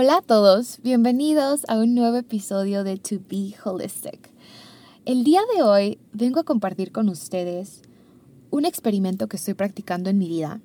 Hola 0.00 0.18
a 0.18 0.22
todos, 0.22 0.78
bienvenidos 0.84 1.64
a 1.66 1.76
un 1.76 1.96
nuevo 1.96 2.18
episodio 2.18 2.84
de 2.84 2.98
To 2.98 3.16
Be 3.28 3.52
Holistic. 3.64 4.30
El 5.04 5.24
día 5.24 5.40
de 5.56 5.64
hoy 5.64 5.98
vengo 6.12 6.38
a 6.38 6.44
compartir 6.44 6.92
con 6.92 7.08
ustedes 7.08 7.82
un 8.52 8.64
experimento 8.64 9.26
que 9.26 9.38
estoy 9.38 9.54
practicando 9.54 10.08
en 10.08 10.18
mi 10.18 10.28
vida, 10.28 10.60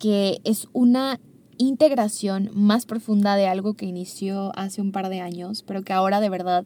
que 0.00 0.40
es 0.44 0.66
una 0.72 1.20
integración 1.58 2.48
más 2.54 2.86
profunda 2.86 3.36
de 3.36 3.48
algo 3.48 3.74
que 3.74 3.84
inició 3.84 4.50
hace 4.58 4.80
un 4.80 4.92
par 4.92 5.10
de 5.10 5.20
años, 5.20 5.62
pero 5.62 5.82
que 5.82 5.92
ahora 5.92 6.22
de 6.22 6.30
verdad 6.30 6.64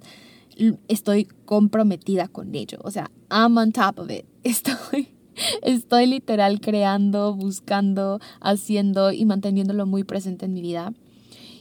estoy 0.86 1.25
comprometida 1.47 2.28
con 2.28 2.55
ello. 2.55 2.78
O 2.84 2.92
sea, 2.92 3.11
I'm 3.28 3.56
on 3.56 3.73
top 3.73 3.98
of 3.98 4.11
it. 4.12 4.25
Estoy, 4.45 5.08
estoy 5.62 6.06
literal 6.06 6.61
creando, 6.61 7.34
buscando, 7.34 8.20
haciendo 8.41 9.11
y 9.11 9.25
manteniéndolo 9.25 9.84
muy 9.84 10.05
presente 10.05 10.47
en 10.47 10.53
mi 10.53 10.62
vida. 10.62 10.95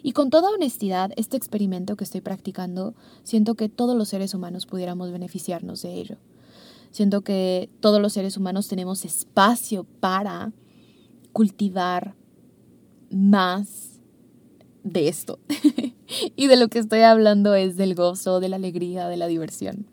Y 0.06 0.12
con 0.12 0.30
toda 0.30 0.52
honestidad, 0.52 1.12
este 1.16 1.36
experimento 1.36 1.96
que 1.96 2.04
estoy 2.04 2.22
practicando, 2.22 2.94
siento 3.24 3.56
que 3.56 3.70
todos 3.70 3.98
los 3.98 4.08
seres 4.08 4.36
humanos 4.36 4.68
pudiéramos 4.68 5.12
beneficiarnos 5.12 5.82
de 5.82 5.96
ello. 5.96 6.18
Siento 6.92 7.22
que 7.22 7.72
todos 7.80 8.00
los 8.00 8.14
seres 8.14 8.38
humanos 8.38 8.68
tenemos 8.68 9.04
espacio 9.04 9.84
para 9.84 10.54
cultivar 11.34 12.14
más 13.10 14.00
de 14.84 15.08
esto. 15.08 15.40
y 16.36 16.46
de 16.46 16.56
lo 16.56 16.68
que 16.68 16.78
estoy 16.78 17.02
hablando 17.02 17.56
es 17.56 17.76
del 17.76 17.96
gozo, 17.96 18.40
de 18.40 18.50
la 18.50 18.58
alegría, 18.58 19.08
de 19.08 19.18
la 19.18 19.26
diversión. 19.26 19.88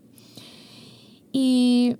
Y 1.32 1.96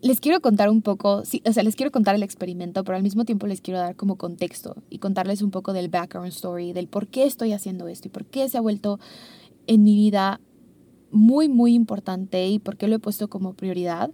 les 0.00 0.20
quiero 0.20 0.40
contar 0.40 0.70
un 0.70 0.82
poco, 0.82 1.24
sí, 1.24 1.42
o 1.44 1.52
sea, 1.52 1.62
les 1.62 1.74
quiero 1.74 1.90
contar 1.90 2.14
el 2.14 2.22
experimento, 2.22 2.84
pero 2.84 2.96
al 2.96 3.02
mismo 3.02 3.24
tiempo 3.24 3.46
les 3.46 3.60
quiero 3.60 3.80
dar 3.80 3.96
como 3.96 4.16
contexto 4.16 4.76
y 4.90 4.98
contarles 4.98 5.42
un 5.42 5.50
poco 5.50 5.72
del 5.72 5.88
background 5.88 6.28
story, 6.28 6.72
del 6.72 6.88
por 6.88 7.08
qué 7.08 7.24
estoy 7.24 7.52
haciendo 7.52 7.88
esto 7.88 8.08
y 8.08 8.10
por 8.10 8.24
qué 8.24 8.48
se 8.48 8.58
ha 8.58 8.60
vuelto 8.60 9.00
en 9.66 9.82
mi 9.82 9.96
vida 9.96 10.40
muy, 11.10 11.48
muy 11.48 11.74
importante 11.74 12.48
y 12.48 12.58
por 12.58 12.76
qué 12.76 12.86
lo 12.86 12.96
he 12.96 13.00
puesto 13.00 13.28
como 13.28 13.54
prioridad. 13.54 14.10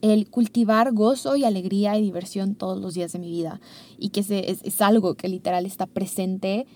El 0.00 0.30
cultivar 0.30 0.92
gozo 0.92 1.36
y 1.36 1.44
alegría 1.44 1.98
y 1.98 2.02
diversión 2.02 2.54
todos 2.54 2.80
los 2.80 2.94
días 2.94 3.12
de 3.12 3.18
mi 3.18 3.30
vida 3.30 3.60
y 3.98 4.08
que 4.10 4.20
es, 4.20 4.30
es 4.30 4.80
algo 4.80 5.14
que 5.14 5.28
literal 5.28 5.66
está 5.66 5.86
presente 5.86 6.66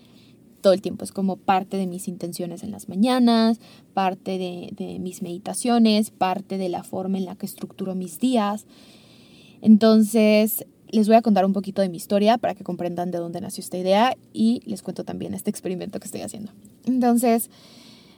todo 0.65 0.73
el 0.73 0.81
tiempo. 0.81 1.03
Es 1.03 1.11
como 1.11 1.37
parte 1.37 1.77
de 1.77 1.85
mis 1.85 2.07
intenciones 2.07 2.63
en 2.63 2.71
las 2.71 2.89
mañanas, 2.89 3.59
parte 3.93 4.39
de, 4.39 4.97
mis 4.99 5.21
meditaciones, 5.21 6.09
parte 6.09 6.57
de 6.57 6.69
la 6.69 6.83
forma 6.83 7.19
en 7.19 7.25
la 7.25 7.35
que 7.35 7.45
estructuro 7.45 7.93
mis 7.93 8.19
días. 8.19 8.65
Entonces, 9.61 10.65
les 10.89 11.05
voy 11.05 11.17
a 11.17 11.21
contar 11.21 11.45
un 11.45 11.53
poquito 11.53 11.83
de 11.83 11.89
mi 11.89 11.97
historia 11.97 12.39
para 12.39 12.55
que 12.55 12.63
comprendan 12.63 13.11
de 13.11 13.19
dónde 13.19 13.41
nació 13.41 13.61
esta 13.61 13.77
idea 13.77 14.17
y 14.33 14.63
les 14.65 14.81
cuento 14.81 15.03
también 15.03 15.35
este 15.35 15.51
experimento 15.51 15.99
que 15.99 16.07
estoy 16.07 16.21
haciendo. 16.21 16.51
Entonces, 16.85 17.51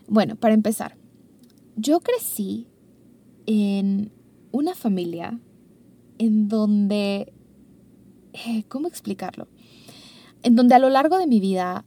bueno, 0.08 0.38
para 0.38 0.54
empezar, 0.54 0.96
yo 1.76 2.00
crecí 2.00 2.66
en 3.46 4.10
una 4.54 4.74
familia 4.74 5.38
en 6.18 6.48
donde, 6.48 7.34
eh, 8.32 8.64
¿cómo 8.70 8.88
explicarlo? 8.88 9.50
En 10.44 10.56
donde 10.56 10.76
a 10.76 10.80
lo 10.80 10.90
largo 10.90 11.18
de 11.18 11.28
mi 11.28 11.42
vida 11.42 11.84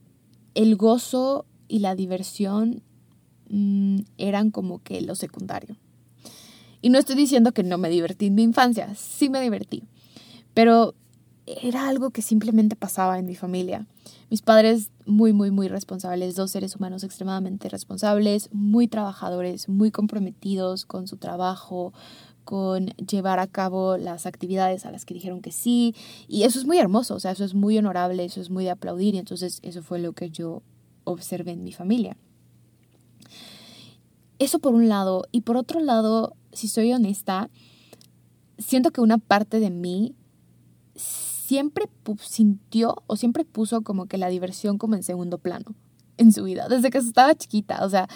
el 0.55 0.77
gozo 0.77 1.47
y 1.69 1.79
la 1.81 1.95
diversión 1.95 2.83
mm, 3.49 4.01
eran 4.19 4.51
como 4.51 4.83
que 4.83 5.01
lo 5.01 5.15
secundario. 5.15 5.77
Y 6.83 6.91
no 6.91 6.99
estoy 6.99 7.17
diciendo 7.17 7.53
que 7.53 7.63
no 7.63 7.79
me 7.79 7.91
divertí 7.91 8.27
en 8.27 8.35
mi 8.35 8.43
infancia, 8.43 8.95
sí 8.95 9.29
me 9.29 9.41
divertí, 9.41 9.83
pero 10.55 10.95
era 11.47 11.89
algo 11.89 12.11
que 12.11 12.23
simplemente 12.23 12.77
pasaba 12.77 13.19
en 13.19 13.27
mi 13.27 13.35
familia. 13.35 13.87
Mis 14.31 14.43
padres 14.43 14.91
muy, 15.07 15.33
muy, 15.33 15.51
muy 15.51 15.69
responsables, 15.69 16.37
dos 16.37 16.53
seres 16.53 16.77
humanos 16.77 17.03
extremadamente 17.03 17.69
responsables, 17.69 18.49
muy 18.53 18.87
trabajadores, 18.87 19.69
muy 19.69 19.91
comprometidos 19.91 20.87
con 20.87 21.09
su 21.09 21.17
trabajo, 21.17 21.93
con 22.45 22.87
llevar 22.97 23.39
a 23.39 23.47
cabo 23.47 23.97
las 23.97 24.27
actividades 24.27 24.87
a 24.87 24.91
las 24.91 25.05
que 25.05 25.15
dijeron 25.15 25.41
que 25.41 25.53
sí. 25.53 25.95
Y 26.29 26.43
eso 26.45 26.59
es 26.59 26.67
muy 26.67 26.79
hermoso, 26.79 27.15
o 27.15 27.21
sea, 27.21 27.33
eso 27.33 27.45
es 27.45 27.55
muy 27.55 27.79
honorable, 27.79 28.25
eso 28.25 28.41
es 28.41 28.51
muy 28.51 28.65
de 28.65 28.71
aplaudir. 28.71 29.15
Y 29.15 29.19
entonces 29.19 29.61
eso 29.63 29.83
fue 29.83 29.99
lo 29.99 30.13
que 30.13 30.31
yo 30.31 30.63
observé 31.05 31.53
en 31.53 31.65
mi 31.65 31.73
familia. 31.73 32.17
Eso 34.39 34.59
por 34.59 34.75
un 34.75 34.89
lado. 34.89 35.27
Y 35.33 35.43
por 35.43 35.57
otro 35.57 35.81
lado, 35.81 36.35
si 36.53 36.69
soy 36.69 36.93
honesta, 36.93 37.51
siento 38.59 38.91
que 38.91 39.01
una 39.01 39.19
parte 39.19 39.61
de 39.61 39.71
mí 39.71 40.15
siempre 40.95 41.87
sintió 42.21 43.03
o 43.07 43.17
siempre 43.17 43.45
puso 43.45 43.83
como 43.83 44.07
que 44.07 44.19
la 44.19 44.29
diversión 44.29 44.79
como 44.79 44.95
en 44.95 45.03
segundo 45.03 45.39
plano 45.39 45.75
en 46.17 46.33
su 46.33 46.45
vida, 46.45 46.69
desde 46.69 46.91
que 46.91 46.99
estaba 46.99 47.35
chiquita. 47.35 47.85
O 47.85 47.89
sea, 47.89 48.09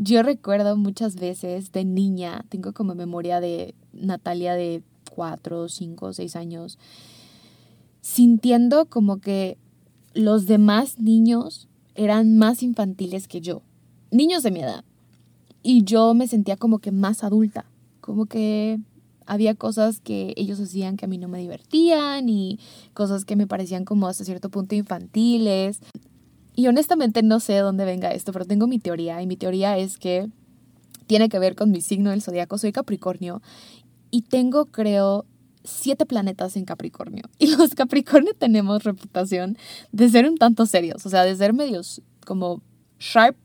yo 0.00 0.22
recuerdo 0.22 0.76
muchas 0.76 1.16
veces 1.16 1.72
de 1.72 1.84
niña, 1.84 2.44
tengo 2.48 2.72
como 2.72 2.94
memoria 2.94 3.40
de 3.40 3.74
Natalia 3.92 4.54
de 4.54 4.82
4, 5.14 5.68
5, 5.68 6.12
6 6.12 6.36
años, 6.36 6.78
sintiendo 8.00 8.86
como 8.86 9.18
que 9.18 9.58
los 10.14 10.46
demás 10.46 11.00
niños 11.00 11.66
eran 11.96 12.38
más 12.38 12.62
infantiles 12.62 13.26
que 13.26 13.40
yo, 13.40 13.62
niños 14.12 14.44
de 14.44 14.52
mi 14.52 14.60
edad. 14.60 14.84
Y 15.64 15.82
yo 15.82 16.14
me 16.14 16.28
sentía 16.28 16.56
como 16.56 16.78
que 16.78 16.92
más 16.92 17.24
adulta, 17.24 17.64
como 18.00 18.26
que 18.26 18.78
había 19.26 19.56
cosas 19.56 19.98
que 19.98 20.32
ellos 20.36 20.60
hacían 20.60 20.96
que 20.96 21.06
a 21.06 21.08
mí 21.08 21.18
no 21.18 21.26
me 21.26 21.40
divertían 21.40 22.28
y 22.28 22.60
cosas 22.94 23.24
que 23.24 23.34
me 23.34 23.48
parecían 23.48 23.84
como 23.84 24.06
hasta 24.06 24.24
cierto 24.24 24.48
punto 24.48 24.76
infantiles. 24.76 25.80
Y 26.58 26.66
honestamente 26.66 27.22
no 27.22 27.38
sé 27.38 27.52
de 27.52 27.60
dónde 27.60 27.84
venga 27.84 28.10
esto, 28.10 28.32
pero 28.32 28.44
tengo 28.44 28.66
mi 28.66 28.80
teoría 28.80 29.22
y 29.22 29.28
mi 29.28 29.36
teoría 29.36 29.78
es 29.78 29.96
que 29.96 30.28
tiene 31.06 31.28
que 31.28 31.38
ver 31.38 31.54
con 31.54 31.70
mi 31.70 31.80
signo 31.80 32.10
del 32.10 32.20
zodiaco. 32.20 32.58
Soy 32.58 32.72
Capricornio 32.72 33.40
y 34.10 34.22
tengo, 34.22 34.64
creo, 34.64 35.24
siete 35.62 36.04
planetas 36.04 36.56
en 36.56 36.64
Capricornio. 36.64 37.22
Y 37.38 37.54
los 37.54 37.76
Capricornio 37.76 38.34
tenemos 38.36 38.82
reputación 38.82 39.56
de 39.92 40.08
ser 40.08 40.28
un 40.28 40.36
tanto 40.36 40.66
serios, 40.66 41.06
o 41.06 41.10
sea, 41.10 41.22
de 41.22 41.36
ser 41.36 41.52
medios 41.52 42.02
como 42.26 42.60
sharp, 42.98 43.38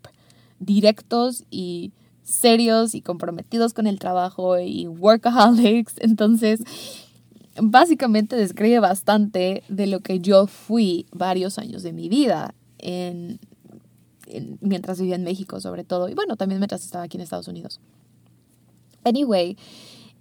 directos 0.57 1.43
y 1.51 1.91
serios 2.23 2.95
y 2.95 3.01
comprometidos 3.01 3.75
con 3.75 3.85
el 3.85 3.99
trabajo 3.99 4.57
y 4.57 4.87
workaholics. 4.87 5.97
Entonces, 5.99 6.61
básicamente 7.61 8.35
describe 8.35 8.79
bastante 8.79 9.61
de 9.69 9.85
lo 9.85 9.99
que 9.99 10.19
yo 10.19 10.47
fui 10.47 11.05
varios 11.11 11.59
años 11.59 11.83
de 11.83 11.93
mi 11.93 12.09
vida 12.09 12.55
en, 12.83 13.39
mientras 14.61 14.99
vivía 14.99 15.15
en 15.15 15.23
México 15.23 15.59
sobre 15.59 15.83
todo, 15.83 16.09
y 16.09 16.13
bueno, 16.13 16.35
también 16.35 16.59
mientras 16.59 16.83
estaba 16.83 17.05
aquí 17.05 17.17
en 17.17 17.21
Estados 17.21 17.47
Unidos. 17.47 17.79
Anyway, 19.03 19.57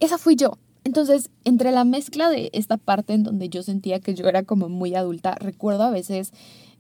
esa 0.00 0.19
fui 0.19 0.37
yo. 0.37 0.59
Entonces, 0.85 1.31
entre 1.44 1.70
la 1.70 1.85
mezcla 1.85 2.29
de 2.29 2.50
esta 2.53 2.76
parte 2.76 3.12
en 3.12 3.23
donde 3.23 3.49
yo 3.49 3.62
sentía 3.62 4.00
que 4.00 4.14
yo 4.14 4.26
era 4.26 4.43
como 4.43 4.69
muy 4.69 4.94
adulta, 4.97 5.37
recuerdo 5.37 5.85
a 5.85 5.91
veces 5.91 6.32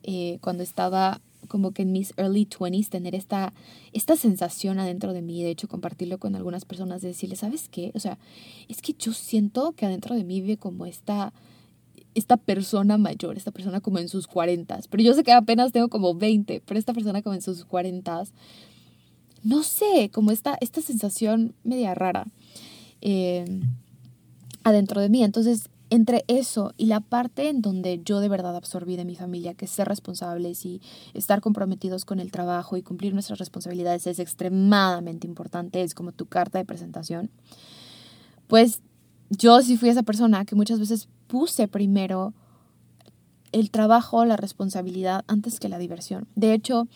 eh, 0.02 0.38
cuando 0.40 0.64
estaba 0.64 1.20
como 1.48 1.72
que 1.72 1.82
en 1.82 1.92
mis 1.92 2.12
early 2.16 2.46
20s 2.46 2.88
tener 2.88 3.14
esta, 3.14 3.52
esta 3.92 4.16
sensación 4.16 4.78
adentro 4.78 5.12
de 5.12 5.22
mí, 5.22 5.42
de 5.42 5.50
hecho 5.50 5.68
compartirlo 5.68 6.18
con 6.18 6.34
algunas 6.34 6.64
personas, 6.64 7.02
de 7.02 7.08
decirles, 7.08 7.40
¿sabes 7.40 7.68
qué? 7.68 7.92
O 7.94 8.00
sea, 8.00 8.18
es 8.68 8.80
que 8.80 8.94
yo 8.94 9.12
siento 9.12 9.72
que 9.72 9.86
adentro 9.86 10.14
de 10.14 10.24
mí 10.24 10.40
vive 10.40 10.56
como 10.56 10.86
esta 10.86 11.32
esta 12.14 12.36
persona 12.36 12.98
mayor, 12.98 13.36
esta 13.36 13.50
persona 13.50 13.80
como 13.80 13.98
en 13.98 14.08
sus 14.08 14.26
cuarentas, 14.26 14.88
pero 14.88 15.02
yo 15.02 15.14
sé 15.14 15.22
que 15.24 15.32
apenas 15.32 15.72
tengo 15.72 15.88
como 15.88 16.14
20, 16.14 16.62
pero 16.66 16.78
esta 16.78 16.92
persona 16.92 17.22
como 17.22 17.34
en 17.34 17.42
sus 17.42 17.64
cuarentas, 17.64 18.32
no 19.42 19.62
sé, 19.62 20.10
como 20.12 20.30
esta, 20.30 20.56
esta 20.60 20.80
sensación 20.80 21.54
media 21.64 21.94
rara 21.94 22.26
eh, 23.00 23.44
adentro 24.62 25.00
de 25.00 25.08
mí. 25.08 25.24
Entonces, 25.24 25.68
entre 25.90 26.24
eso 26.26 26.72
y 26.78 26.86
la 26.86 27.00
parte 27.00 27.50
en 27.50 27.60
donde 27.60 28.00
yo 28.02 28.20
de 28.20 28.30
verdad 28.30 28.56
absorbí 28.56 28.96
de 28.96 29.04
mi 29.04 29.14
familia, 29.14 29.52
que 29.52 29.66
ser 29.66 29.88
responsables 29.88 30.64
y 30.64 30.80
estar 31.12 31.42
comprometidos 31.42 32.06
con 32.06 32.18
el 32.18 32.30
trabajo 32.30 32.78
y 32.78 32.82
cumplir 32.82 33.12
nuestras 33.12 33.38
responsabilidades 33.38 34.06
es 34.06 34.18
extremadamente 34.18 35.26
importante, 35.26 35.82
es 35.82 35.94
como 35.94 36.12
tu 36.12 36.24
carta 36.24 36.58
de 36.58 36.64
presentación, 36.64 37.30
pues 38.46 38.80
yo 39.28 39.60
sí 39.60 39.76
fui 39.76 39.90
esa 39.90 40.02
persona 40.02 40.46
que 40.46 40.54
muchas 40.54 40.80
veces 40.80 41.08
puse 41.32 41.66
primero 41.66 42.34
el 43.52 43.70
trabajo, 43.70 44.26
la 44.26 44.36
responsabilidad 44.36 45.24
antes 45.28 45.60
que 45.60 45.70
la 45.70 45.78
diversión. 45.78 46.28
De 46.34 46.52
hecho, 46.52 46.88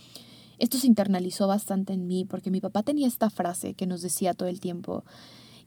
esto 0.58 0.76
se 0.76 0.86
internalizó 0.86 1.46
bastante 1.46 1.94
en 1.94 2.06
mí 2.06 2.26
porque 2.26 2.50
mi 2.50 2.60
papá 2.60 2.82
tenía 2.82 3.08
esta 3.08 3.30
frase 3.30 3.72
que 3.72 3.86
nos 3.86 4.02
decía 4.02 4.34
todo 4.34 4.50
el 4.50 4.60
tiempo 4.60 5.04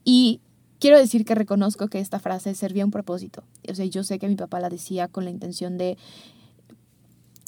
y 0.04 0.40
quiero 0.78 1.00
decir 1.00 1.26
que 1.26 1.34
reconozco 1.34 1.88
que 1.88 1.98
esta 1.98 2.20
frase 2.20 2.54
servía 2.54 2.84
a 2.84 2.86
un 2.86 2.92
propósito. 2.92 3.44
O 3.68 3.74
sea, 3.74 3.86
yo 3.86 4.04
sé 4.04 4.20
que 4.20 4.28
mi 4.28 4.36
papá 4.36 4.60
la 4.60 4.70
decía 4.70 5.08
con 5.08 5.26
la 5.26 5.32
intención 5.32 5.80
de 5.80 5.98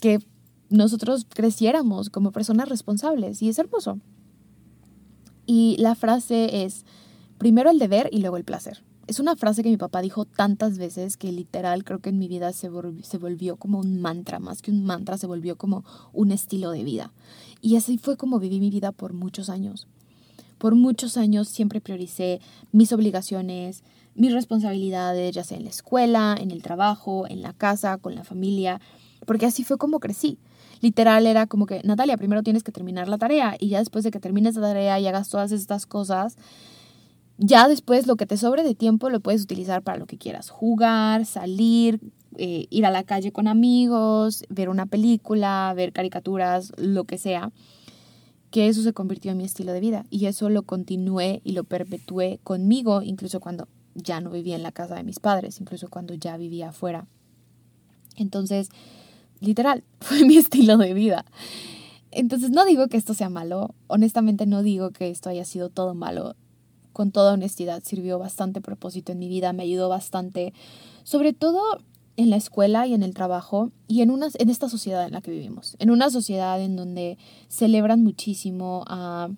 que 0.02 0.18
nosotros 0.72 1.28
creciéramos 1.30 2.10
como 2.10 2.32
personas 2.32 2.68
responsables 2.68 3.44
y 3.44 3.50
es 3.50 3.60
hermoso. 3.60 4.00
Y 5.46 5.76
la 5.78 5.94
frase 5.94 6.64
es 6.64 6.84
primero 7.38 7.70
el 7.70 7.78
deber 7.78 8.10
y 8.12 8.22
luego 8.22 8.38
el 8.38 8.44
placer. 8.44 8.84
Es 9.12 9.20
una 9.20 9.36
frase 9.36 9.62
que 9.62 9.68
mi 9.68 9.76
papá 9.76 10.02
dijo 10.02 10.24
tantas 10.24 10.78
veces 10.78 11.18
que 11.18 11.34
literal 11.34 11.84
creo 11.84 12.00
que 12.00 12.12
en 12.12 12.18
mi 12.18 12.30
vida 12.30 12.54
se, 12.54 12.70
se 13.04 13.18
volvió 13.18 13.58
como 13.58 13.78
un 13.78 14.00
mantra, 14.00 14.40
más 14.40 14.62
que 14.62 14.72
un 14.72 14.86
mantra, 14.86 15.18
se 15.18 15.28
volvió 15.28 15.58
como 15.58 15.84
un 16.14 16.32
estilo 16.32 16.72
de 16.72 16.86
vida. 16.86 17.12
Y 17.60 17.76
así 17.76 17.98
fue 17.98 18.16
como 18.16 18.40
viví 18.40 18.62
mi 18.62 18.70
vida 18.70 18.94
por 18.94 19.12
muchos 19.12 19.50
años. 19.50 19.90
Por 20.58 20.76
muchos 20.76 21.18
años 21.18 21.50
siempre 21.50 21.82
prioricé 21.82 22.40
mis 22.72 22.94
obligaciones, 22.94 23.84
mis 24.16 24.32
responsabilidades, 24.32 25.36
ya 25.36 25.44
sea 25.44 25.58
en 25.58 25.66
la 25.66 25.72
escuela, 25.72 26.38
en 26.40 26.50
el 26.50 26.64
trabajo, 26.64 27.26
en 27.28 27.42
la 27.42 27.52
casa, 27.52 27.98
con 27.98 28.16
la 28.16 28.24
familia, 28.24 28.80
porque 29.26 29.46
así 29.46 29.66
fue 29.66 29.78
como 29.78 30.00
crecí. 30.00 30.38
Literal 30.80 31.28
era 31.28 31.48
como 31.48 31.66
que, 31.66 31.82
Natalia, 31.84 32.16
primero 32.16 32.44
tienes 32.44 32.64
que 32.64 32.72
terminar 32.72 33.10
la 33.10 33.18
tarea 33.18 33.58
y 33.60 33.68
ya 33.68 33.80
después 33.80 34.06
de 34.06 34.12
que 34.12 34.22
termines 34.22 34.56
la 34.56 34.70
tarea 34.70 35.02
y 35.02 35.08
hagas 35.08 35.28
todas 35.28 35.52
estas 35.52 35.86
cosas, 35.86 36.38
ya 37.42 37.68
después 37.68 38.08
lo 38.08 38.16
que 38.16 38.26
te 38.26 38.38
sobre 38.38 38.64
de 38.64 38.76
tiempo 38.76 39.10
lo 39.10 39.20
puedes 39.20 39.44
utilizar 39.44 39.82
para 39.82 39.98
lo 39.98 40.06
que 40.06 40.18
quieras, 40.18 40.50
jugar, 40.50 41.26
salir, 41.26 42.00
eh, 42.38 42.68
ir 42.70 42.86
a 42.86 42.92
la 42.92 43.04
calle 43.04 43.32
con 43.32 43.48
amigos, 43.48 44.46
ver 44.50 44.70
una 44.70 44.86
película, 44.86 45.74
ver 45.76 45.92
caricaturas, 45.92 46.72
lo 46.78 47.04
que 47.04 47.18
sea 47.18 47.52
que 48.52 48.68
eso 48.68 48.84
se 48.84 48.94
convirtió 48.94 49.32
en 49.32 49.38
mi 49.38 49.46
estilo 49.46 49.72
de 49.72 49.80
vida 49.80 50.06
y 50.10 50.26
eso 50.26 50.50
lo 50.50 50.64
continué 50.64 51.42
y 51.44 51.54
lo 51.54 51.64
perpetué 51.64 52.40
conmigo, 52.44 53.02
incluso 53.02 53.40
cuando 53.40 53.68
ya 53.96 54.20
no 54.20 54.30
vivía 54.30 54.56
en 54.56 54.64
la 54.64 54.74
casa 54.74 54.96
de 54.96 55.04
mis 55.04 55.20
padres, 55.20 55.60
incluso 55.62 55.90
cuando 55.90 56.14
ya 56.14 56.38
vivía 56.38 56.70
afuera. 56.70 57.08
Entonces, 58.18 58.70
literal, 59.40 59.84
fue 60.02 60.26
mi 60.26 60.38
estilo 60.38 60.78
de 60.78 60.94
vida. 60.94 61.26
Entonces, 62.12 62.52
no 62.52 62.66
digo 62.66 62.88
que 62.90 62.98
esto 62.98 63.14
sea 63.14 63.30
malo, 63.30 63.74
honestamente 63.88 64.46
no 64.46 64.64
digo 64.64 64.92
que 64.92 65.10
esto 65.10 65.30
haya 65.30 65.46
sido 65.46 65.70
todo 65.70 65.96
malo. 65.96 66.36
Con 66.94 67.12
toda 67.12 67.34
honestidad, 67.34 67.84
sirvió 67.84 68.20
bastante 68.20 68.62
propósito 68.62 69.12
en 69.12 69.20
mi 69.20 69.28
vida, 69.28 69.54
me 69.54 69.64
ayudó 69.64 69.90
bastante, 69.90 70.54
sobre 71.04 71.34
todo 71.34 71.80
en 72.18 72.30
la 72.30 72.36
escuela 72.36 72.88
y 72.88 72.94
en 72.94 73.04
el 73.04 73.14
trabajo 73.14 73.72
y 73.88 74.02
en, 74.02 74.12
una, 74.12 74.30
en 74.38 74.50
esta 74.50 74.70
sociedad 74.70 75.06
en 75.06 75.14
la 75.14 75.22
que 75.22 75.32
vivimos. 75.32 75.76
En 75.80 75.90
una 75.90 76.10
sociedad 76.10 76.62
en 76.62 76.76
donde 76.76 77.18
celebran 77.48 78.04
muchísimo 78.04 78.84
a 78.88 79.30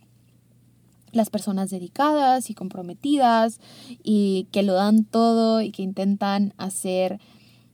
las 1.12 1.30
personas 1.30 1.70
dedicadas 1.70 2.50
y 2.50 2.56
comprometidas 2.56 3.60
y 4.04 4.48
que 4.52 4.64
lo 4.64 4.74
dan 4.74 5.06
todo 5.06 5.62
y 5.62 5.72
que 5.72 5.84
intentan 5.84 6.54
hacer 6.58 7.20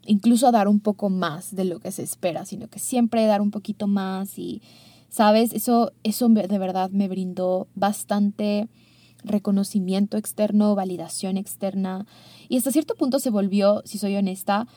incluso 0.06 0.52
dar 0.52 0.68
un 0.68 0.80
poco 0.80 1.10
más 1.10 1.56
de 1.56 1.66
lo 1.66 1.80
que 1.80 1.92
se 1.92 2.04
espera, 2.04 2.46
sino 2.46 2.68
que 2.68 2.80
siempre 2.80 3.26
dar 3.26 3.42
un 3.42 3.52
poquito 3.52 3.88
más 3.88 4.38
y, 4.38 4.62
¿sabes? 5.10 5.54
Eso, 5.54 5.92
eso 6.04 6.28
de 6.30 6.58
verdad 6.58 6.90
me 6.92 7.08
brindó 7.08 7.68
bastante 7.76 8.68
reconocimiento 9.24 10.18
externo, 10.18 10.76
validación 10.76 11.38
externa 11.38 12.06
y 12.48 12.58
hasta 12.58 12.72
cierto 12.72 12.96
punto 12.96 13.20
se 13.20 13.30
volvió, 13.30 13.82
si 13.86 13.98
soy 13.98 14.16
honesta, 14.16 14.68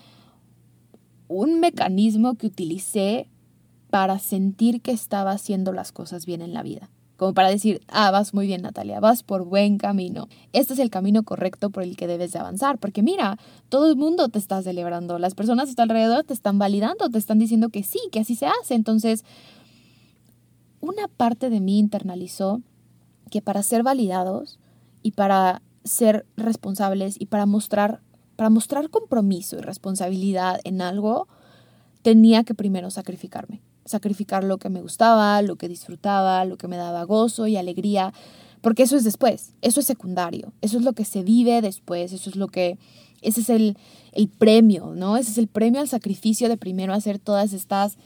un 1.29 1.61
mecanismo 1.61 2.35
que 2.35 2.49
utilicé 2.49 3.29
para 3.91 4.19
sentir 4.19 4.81
que 4.81 4.93
estaba 4.93 5.33
haciendo 5.33 5.73
las 5.73 5.93
cosas 5.93 6.27
bien 6.27 6.43
en 6.43 6.55
la 6.55 6.63
vida. 6.63 6.91
Como 7.17 7.35
para 7.35 7.51
decir, 7.51 7.83
ah, 7.89 8.11
vas 8.11 8.35
muy 8.35 8.47
bien 8.47 8.63
Natalia, 8.63 8.99
vas 8.99 9.23
por 9.23 9.45
buen 9.45 9.79
camino. 9.79 10.29
Este 10.53 10.73
es 10.73 10.79
el 10.81 10.91
camino 10.91 11.23
correcto 11.23 11.71
por 11.71 11.85
el 11.85 11.97
que 11.97 12.07
debes 12.09 12.33
de 12.33 12.41
avanzar. 12.41 12.79
Porque 12.79 13.03
mira, 13.03 13.39
todo 13.69 13.89
el 13.91 13.97
mundo 13.97 14.29
te 14.29 14.39
está 14.39 14.61
celebrando, 14.63 15.19
las 15.19 15.35
personas 15.35 15.71
a 15.71 15.75
tu 15.75 15.83
alrededor 15.83 16.25
te 16.25 16.33
están 16.33 16.59
validando, 16.59 17.09
te 17.11 17.19
están 17.19 17.39
diciendo 17.39 17.69
que 17.69 17.85
sí, 17.85 18.01
que 18.11 18.21
así 18.21 18.35
se 18.35 18.47
hace. 18.47 18.75
Entonces, 18.75 19.25
una 20.81 21.07
parte 21.07 21.49
de 21.49 21.61
mí 21.61 21.79
internalizó 21.79 22.61
que 23.33 23.41
para 23.43 23.63
ser 23.63 23.83
validados 23.83 24.61
y 25.03 25.13
para 25.13 25.63
ser 25.83 26.27
responsables 26.37 27.17
y 27.19 27.27
para 27.27 27.47
mostrar 27.47 28.03
para 28.37 28.51
mostrar 28.51 28.91
compromiso 28.91 29.57
y 29.57 29.61
responsabilidad 29.61 30.61
en 30.65 30.81
algo, 30.81 31.29
tenía 32.03 32.45
que 32.45 32.55
primero 32.55 32.91
sacrificarme. 32.91 33.61
Sacrificar 33.85 34.43
lo 34.43 34.59
que 34.59 34.69
me 34.69 34.83
gustaba, 34.83 35.41
lo 35.43 35.57
que 35.57 35.69
disfrutaba, 35.69 36.45
lo 36.45 36.57
que 36.57 36.69
me 36.69 36.77
daba 36.77 37.05
gozo 37.05 37.47
y 37.47 37.57
alegría, 37.57 38.13
porque 38.61 38.85
eso 38.85 38.97
es 38.97 39.05
después, 39.05 39.55
eso 39.61 39.81
es 39.81 39.87
secundario, 39.87 40.53
eso 40.61 40.79
es 40.79 40.85
lo 40.85 40.93
que 40.93 41.05
se 41.05 41.23
vive 41.23 41.61
después, 41.61 42.13
eso 42.13 42.31
es 42.31 42.37
lo 42.37 42.49
que, 42.49 42.79
ese 43.21 43.41
es 43.43 43.51
el, 43.51 43.77
el 44.13 44.29
premio, 44.29 44.93
¿no? 44.95 45.17
Ese 45.17 45.33
es 45.33 45.39
el 45.39 45.49
premio 45.49 45.81
al 45.81 45.89
sacrificio 45.89 46.49
de 46.49 46.57
primero 46.57 46.95
hacer 46.95 47.19
todas 47.19 47.53
estas, 47.53 47.97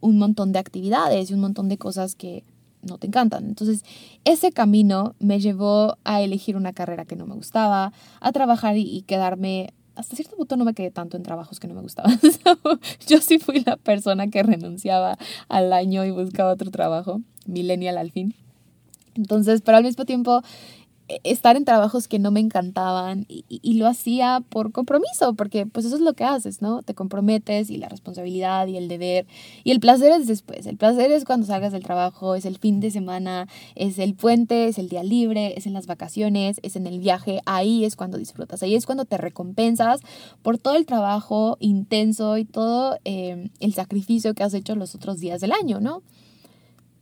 un 0.00 0.18
montón 0.18 0.52
de 0.52 0.58
actividades 0.58 1.30
y 1.30 1.34
un 1.34 1.40
montón 1.40 1.68
de 1.68 1.78
cosas 1.78 2.14
que 2.14 2.44
no 2.86 2.98
te 2.98 3.06
encantan. 3.06 3.44
Entonces, 3.46 3.84
ese 4.24 4.52
camino 4.52 5.14
me 5.18 5.40
llevó 5.40 5.98
a 6.04 6.22
elegir 6.22 6.56
una 6.56 6.72
carrera 6.72 7.04
que 7.04 7.16
no 7.16 7.26
me 7.26 7.34
gustaba, 7.34 7.92
a 8.20 8.32
trabajar 8.32 8.76
y 8.76 9.02
quedarme 9.02 9.72
hasta 9.96 10.14
cierto 10.14 10.36
punto 10.36 10.56
no 10.56 10.64
me 10.64 10.74
quedé 10.74 10.90
tanto 10.90 11.16
en 11.16 11.22
trabajos 11.22 11.58
que 11.58 11.68
no 11.68 11.74
me 11.74 11.80
gustaban. 11.80 12.20
yo 13.08 13.20
sí 13.20 13.38
fui 13.38 13.62
la 13.64 13.76
persona 13.76 14.28
que 14.28 14.42
renunciaba 14.42 15.18
al 15.48 15.72
año 15.72 16.04
y 16.04 16.10
buscaba 16.10 16.52
otro 16.52 16.70
trabajo, 16.70 17.22
millennial 17.46 17.98
al 17.98 18.12
fin. 18.12 18.34
Entonces, 19.14 19.62
pero 19.62 19.78
al 19.78 19.84
mismo 19.84 20.04
tiempo 20.04 20.42
estar 21.08 21.56
en 21.56 21.64
trabajos 21.64 22.08
que 22.08 22.18
no 22.18 22.30
me 22.30 22.40
encantaban 22.40 23.26
y, 23.28 23.74
lo 23.74 23.86
hacía 23.86 24.42
por 24.48 24.72
compromiso, 24.72 25.34
porque 25.34 25.66
pues 25.66 25.86
eso 25.86 25.96
es 25.96 26.00
lo 26.00 26.14
que 26.14 26.24
haces, 26.24 26.62
¿no? 26.62 26.82
Te 26.82 26.94
comprometes 26.94 27.70
y 27.70 27.76
la 27.76 27.88
responsabilidad 27.88 28.66
y 28.66 28.76
el 28.76 28.88
deber 28.88 29.26
y 29.62 29.70
el 29.70 29.80
placer 29.80 30.12
es 30.12 30.26
después, 30.26 30.66
el 30.66 30.76
placer 30.76 31.12
es 31.12 31.24
cuando 31.24 31.46
salgas 31.46 31.72
del 31.72 31.82
trabajo, 31.82 32.34
es 32.34 32.44
el 32.44 32.58
fin 32.58 32.80
de 32.80 32.90
semana, 32.90 33.48
es 33.74 33.98
el 33.98 34.14
puente, 34.14 34.66
es 34.68 34.78
el 34.78 34.88
día 34.88 35.04
libre, 35.04 35.54
es 35.56 35.66
en 35.66 35.74
las 35.74 35.86
vacaciones, 35.86 36.58
es 36.62 36.74
en 36.74 36.86
el 36.86 36.98
viaje, 36.98 37.40
ahí 37.44 37.84
es 37.84 37.96
cuando 37.96 38.18
disfrutas, 38.18 38.62
ahí 38.62 38.74
es 38.74 38.86
cuando 38.86 39.04
te 39.04 39.18
recompensas 39.18 40.00
por 40.42 40.58
todo 40.58 40.74
el 40.76 40.86
trabajo 40.86 41.56
intenso 41.60 42.38
y 42.38 42.44
todo 42.44 42.98
eh, 43.04 43.50
el 43.60 43.74
sacrificio 43.74 44.34
que 44.34 44.42
has 44.42 44.54
hecho 44.54 44.74
los 44.74 44.94
otros 44.94 45.20
días 45.20 45.40
del 45.40 45.52
año, 45.52 45.80
¿no? 45.80 46.02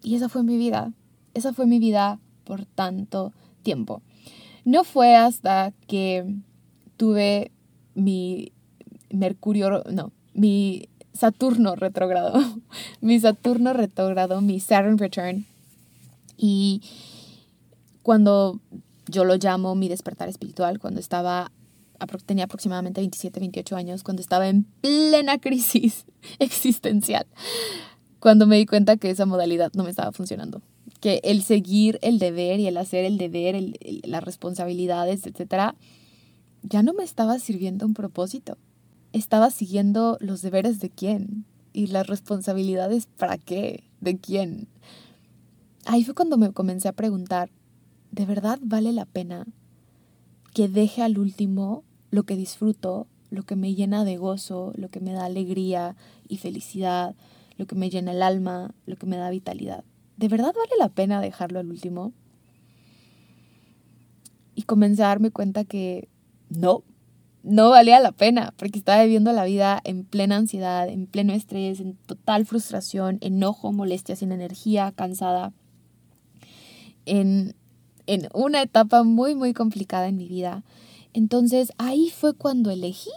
Y 0.03 0.17
esa 0.17 0.29
fue 0.29 0.43
mi 0.43 0.59
vida, 0.59 0.93
esa 1.33 1.53
fue 1.53 1.67
mi 1.67 1.79
vida 1.79 2.19
por 2.45 2.67
tanto 2.67 3.33
tiempo. 3.65 4.03
No 4.65 4.85
fue 4.85 5.17
hasta 5.17 5.73
que 5.89 6.25
tuve 6.97 7.51
mi 7.95 8.53
Mercurio, 9.11 9.83
no, 9.91 10.13
mi 10.33 10.89
Saturno 11.13 11.75
retrogrado, 11.77 12.41
mi 13.01 13.19
Saturno 13.19 13.73
retrogrado, 13.73 14.41
mi 14.41 14.61
Saturn 14.61 14.99
return. 14.99 15.47
Y 16.37 16.83
cuando 18.03 18.61
yo 19.07 19.25
lo 19.25 19.37
llamo 19.37 19.75
mi 19.75 19.89
despertar 19.89 20.29
espiritual, 20.29 20.79
cuando 20.79 21.01
estaba, 21.01 21.53
tenía 22.27 22.45
aproximadamente 22.45 23.01
27, 23.01 23.41
28 23.41 23.77
años, 23.77 24.03
cuando 24.03 24.23
estaba 24.23 24.49
en 24.49 24.65
plena 24.81 25.39
crisis 25.39 26.05
existencial, 26.39 27.27
cuando 28.19 28.47
me 28.47 28.57
di 28.57 28.67
cuenta 28.67 28.97
que 28.97 29.11
esa 29.11 29.27
modalidad 29.27 29.73
no 29.75 29.85
me 29.85 29.91
estaba 29.91 30.13
funcionando 30.13 30.63
que 31.05 31.21
el 31.23 31.43
seguir 31.43 31.99
el 32.01 32.19
deber 32.19 32.61
y 32.61 32.67
el 32.67 32.79
hacer 32.79 33.05
el 33.05 33.19
deber, 33.19 33.63
las 34.05 34.25
responsabilidades, 34.25 35.27
etcétera, 35.27 35.77
ya 36.63 36.83
no 36.83 36.95
me 36.95 37.05
estaba 37.05 37.39
sirviendo 37.39 37.85
un 37.85 37.93
propósito. 37.93 38.57
Estaba 39.13 39.51
siguiendo 39.51 40.17
los 40.21 40.41
deberes 40.41 40.81
de 40.81 40.89
quién 40.89 41.45
y 41.75 41.89
las 41.89 42.07
responsabilidades 42.07 43.05
para 43.19 43.37
qué, 43.37 43.85
de 44.01 44.17
quién. 44.17 44.67
Ahí 45.85 46.05
fue 46.05 46.15
cuando 46.15 46.39
me 46.39 46.55
comencé 46.55 46.89
a 46.89 46.93
preguntar, 46.93 47.51
¿de 48.11 48.25
verdad 48.25 48.59
vale 48.63 48.91
la 48.95 49.05
pena 49.05 49.47
que 50.55 50.69
deje 50.69 51.03
al 51.03 51.19
último 51.19 51.85
lo 52.11 52.23
que 52.23 52.35
disfruto, 52.35 53.09
lo 53.29 53.43
que 53.43 53.57
me 53.57 53.75
llena 53.75 54.07
de 54.07 54.17
gozo, 54.17 54.73
lo 54.75 54.89
que 54.89 55.01
me 55.01 55.13
da 55.13 55.27
alegría 55.27 55.97
y 56.29 56.39
felicidad, 56.39 57.15
lo 57.59 57.67
que 57.67 57.75
me 57.75 57.91
llena 57.91 58.13
el 58.13 58.23
alma, 58.23 58.75
lo 58.87 58.97
que 58.97 59.05
me 59.05 59.19
da 59.19 59.29
vitalidad. 59.29 59.85
¿De 60.17 60.29
verdad 60.29 60.53
vale 60.55 60.73
la 60.79 60.89
pena 60.89 61.21
dejarlo 61.21 61.59
al 61.59 61.71
último? 61.71 62.13
Y 64.55 64.63
comencé 64.63 65.03
a 65.03 65.09
darme 65.09 65.31
cuenta 65.31 65.65
que 65.65 66.09
no, 66.49 66.85
no 67.43 67.71
valía 67.71 67.99
la 68.01 68.13
pena, 68.13 68.55
porque 68.57 68.79
estaba 68.79 69.03
viviendo 69.03 69.33
la 69.33 69.45
vida 69.45 69.81
en 69.85 70.05
plena 70.05 70.37
ansiedad, 70.37 70.89
en 70.89 71.07
pleno 71.07 71.33
estrés, 71.33 71.81
en 71.81 71.97
total 72.07 72.47
frustración, 72.47 73.19
enojo, 73.21 73.73
molestia, 73.73 74.15
sin 74.15 74.31
energía, 74.31 74.93
cansada, 74.95 75.53
en, 77.07 77.57
en 78.07 78.29
una 78.33 78.63
etapa 78.63 79.03
muy, 79.03 79.35
muy 79.35 79.53
complicada 79.53 80.07
en 80.07 80.17
mi 80.17 80.29
vida. 80.29 80.63
Entonces 81.13 81.73
ahí 81.79 82.11
fue 82.11 82.35
cuando 82.35 82.71
elegí 82.71 83.11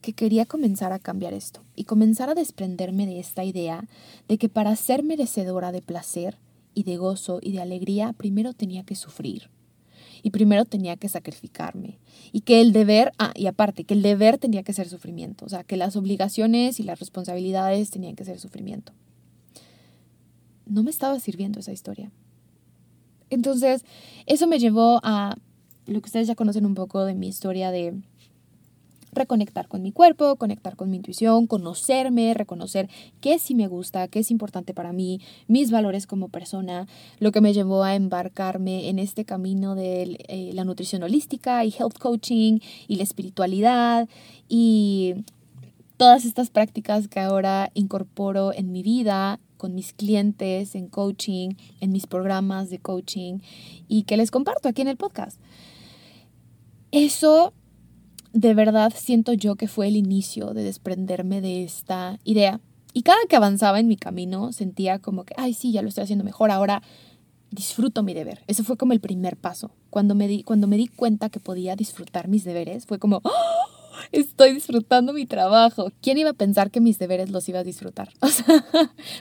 que 0.00 0.12
quería 0.12 0.46
comenzar 0.46 0.92
a 0.92 0.98
cambiar 0.98 1.32
esto 1.32 1.62
y 1.76 1.84
comenzar 1.84 2.30
a 2.30 2.34
desprenderme 2.34 3.06
de 3.06 3.20
esta 3.20 3.44
idea 3.44 3.86
de 4.28 4.38
que 4.38 4.48
para 4.48 4.74
ser 4.76 5.02
merecedora 5.02 5.72
de 5.72 5.82
placer 5.82 6.38
y 6.74 6.84
de 6.84 6.96
gozo 6.96 7.38
y 7.42 7.52
de 7.52 7.60
alegría, 7.60 8.12
primero 8.12 8.52
tenía 8.52 8.84
que 8.84 8.94
sufrir 8.94 9.50
y 10.22 10.30
primero 10.30 10.64
tenía 10.64 10.96
que 10.96 11.08
sacrificarme 11.08 11.98
y 12.32 12.42
que 12.42 12.60
el 12.60 12.72
deber, 12.72 13.12
ah, 13.18 13.32
y 13.34 13.46
aparte, 13.46 13.84
que 13.84 13.94
el 13.94 14.02
deber 14.02 14.38
tenía 14.38 14.62
que 14.62 14.72
ser 14.72 14.88
sufrimiento, 14.88 15.44
o 15.44 15.48
sea, 15.48 15.64
que 15.64 15.76
las 15.76 15.96
obligaciones 15.96 16.80
y 16.80 16.82
las 16.82 16.98
responsabilidades 16.98 17.90
tenían 17.90 18.16
que 18.16 18.24
ser 18.24 18.38
sufrimiento. 18.38 18.92
No 20.66 20.82
me 20.82 20.90
estaba 20.90 21.18
sirviendo 21.18 21.60
esa 21.60 21.72
historia. 21.72 22.10
Entonces, 23.28 23.84
eso 24.26 24.46
me 24.46 24.58
llevó 24.58 25.00
a 25.02 25.36
lo 25.86 26.00
que 26.00 26.06
ustedes 26.06 26.28
ya 26.28 26.34
conocen 26.34 26.66
un 26.66 26.74
poco 26.74 27.04
de 27.04 27.14
mi 27.14 27.28
historia 27.28 27.70
de 27.70 27.94
reconectar 29.12 29.68
con 29.68 29.82
mi 29.82 29.92
cuerpo, 29.92 30.36
conectar 30.36 30.76
con 30.76 30.90
mi 30.90 30.96
intuición, 30.96 31.46
conocerme, 31.46 32.34
reconocer 32.34 32.88
qué 33.20 33.38
sí 33.38 33.54
me 33.54 33.68
gusta, 33.68 34.08
qué 34.08 34.20
es 34.20 34.30
importante 34.30 34.74
para 34.74 34.92
mí, 34.92 35.20
mis 35.46 35.70
valores 35.70 36.06
como 36.06 36.28
persona, 36.28 36.86
lo 37.18 37.32
que 37.32 37.40
me 37.40 37.52
llevó 37.52 37.84
a 37.84 37.94
embarcarme 37.94 38.88
en 38.88 38.98
este 38.98 39.24
camino 39.24 39.74
de 39.74 40.18
eh, 40.28 40.50
la 40.54 40.64
nutrición 40.64 41.02
holística 41.02 41.64
y 41.64 41.74
health 41.76 41.98
coaching 41.98 42.60
y 42.88 42.96
la 42.96 43.02
espiritualidad 43.02 44.08
y 44.48 45.14
todas 45.96 46.24
estas 46.24 46.50
prácticas 46.50 47.08
que 47.08 47.20
ahora 47.20 47.70
incorporo 47.74 48.52
en 48.54 48.72
mi 48.72 48.82
vida 48.82 49.38
con 49.58 49.74
mis 49.74 49.92
clientes 49.92 50.74
en 50.74 50.88
coaching, 50.88 51.50
en 51.80 51.92
mis 51.92 52.06
programas 52.06 52.70
de 52.70 52.78
coaching 52.78 53.40
y 53.86 54.04
que 54.04 54.16
les 54.16 54.30
comparto 54.30 54.68
aquí 54.68 54.80
en 54.80 54.88
el 54.88 54.96
podcast. 54.96 55.38
Eso 56.90 57.52
de 58.32 58.54
verdad 58.54 58.92
siento 58.96 59.32
yo 59.32 59.56
que 59.56 59.68
fue 59.68 59.88
el 59.88 59.96
inicio 59.96 60.54
de 60.54 60.62
desprenderme 60.62 61.40
de 61.40 61.64
esta 61.64 62.18
idea. 62.24 62.60
Y 62.92 63.02
cada 63.02 63.18
que 63.28 63.36
avanzaba 63.36 63.80
en 63.80 63.88
mi 63.88 63.96
camino 63.96 64.52
sentía 64.52 64.98
como 64.98 65.24
que, 65.24 65.34
ay, 65.36 65.54
sí, 65.54 65.72
ya 65.72 65.82
lo 65.82 65.88
estoy 65.88 66.04
haciendo 66.04 66.24
mejor, 66.24 66.50
ahora 66.50 66.82
disfruto 67.50 68.02
mi 68.02 68.14
deber. 68.14 68.42
Ese 68.46 68.62
fue 68.62 68.76
como 68.76 68.92
el 68.92 69.00
primer 69.00 69.36
paso. 69.36 69.70
Cuando 69.90 70.14
me 70.14 70.28
di, 70.28 70.42
cuando 70.42 70.66
me 70.66 70.76
di 70.76 70.88
cuenta 70.88 71.30
que 71.30 71.40
podía 71.40 71.76
disfrutar 71.76 72.28
mis 72.28 72.44
deberes, 72.44 72.86
fue 72.86 72.98
como, 72.98 73.20
¡Oh! 73.24 73.30
estoy 74.12 74.54
disfrutando 74.54 75.12
mi 75.12 75.26
trabajo. 75.26 75.92
¿Quién 76.00 76.18
iba 76.18 76.30
a 76.30 76.34
pensar 76.34 76.70
que 76.70 76.80
mis 76.80 76.98
deberes 76.98 77.30
los 77.30 77.48
iba 77.48 77.60
a 77.60 77.64
disfrutar? 77.64 78.10
O 78.20 78.28
sea, 78.28 78.64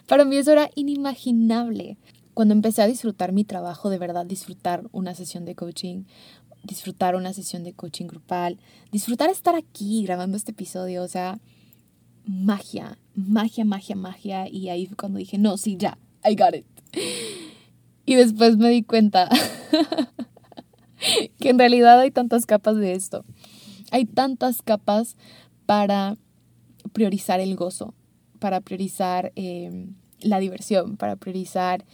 para 0.08 0.26
mí 0.26 0.38
eso 0.38 0.52
era 0.52 0.70
inimaginable. 0.76 1.98
Cuando 2.34 2.54
empecé 2.54 2.82
a 2.82 2.88
disfrutar 2.88 3.34
mi 3.34 3.44
trabajo, 3.44 3.90
de 3.90 3.98
verdad 3.98 4.26
disfrutar 4.26 4.84
una 4.92 5.14
sesión 5.14 5.46
de 5.46 5.56
coaching, 5.56 6.04
disfrutar 6.64 7.16
una 7.16 7.34
sesión 7.34 7.64
de 7.64 7.74
coaching 7.74 8.08
grupal, 8.08 8.60
disfrutar 8.92 9.30
estar 9.30 9.56
aquí 9.56 10.04
grabando 10.04 10.38
este 10.38 10.52
episodio, 10.52 11.04
o 11.04 11.08
sea, 11.08 11.40
magia, 12.26 12.98
magia, 13.16 13.66
magia, 13.66 13.96
magia. 13.96 14.50
Y 14.50 14.70
ahí 14.70 14.86
fue 14.86 14.98
cuando 14.98 15.20
dije, 15.20 15.38
no, 15.38 15.58
sí, 15.58 15.78
ya, 15.78 15.98
I 16.24 16.36
got 16.36 16.56
it. 16.56 16.66
Y 18.06 18.16
después 18.16 18.58
me 18.58 18.70
di 18.70 18.84
cuenta 18.84 19.30
que 21.40 21.50
en 21.50 21.60
realidad 21.60 22.00
hay 22.00 22.12
tantas 22.12 22.46
capas 22.46 22.78
de 22.78 22.94
esto. 22.94 23.26
Hay 23.92 24.06
tantas 24.06 24.62
capas 24.62 25.16
para 25.66 26.18
priorizar 26.94 27.40
el 27.40 27.56
gozo, 27.56 27.94
para 28.40 28.62
priorizar 28.62 29.32
em, 29.36 29.96
la 30.22 30.40
diversión, 30.40 30.98
para 30.98 31.16
priorizar 31.16 31.86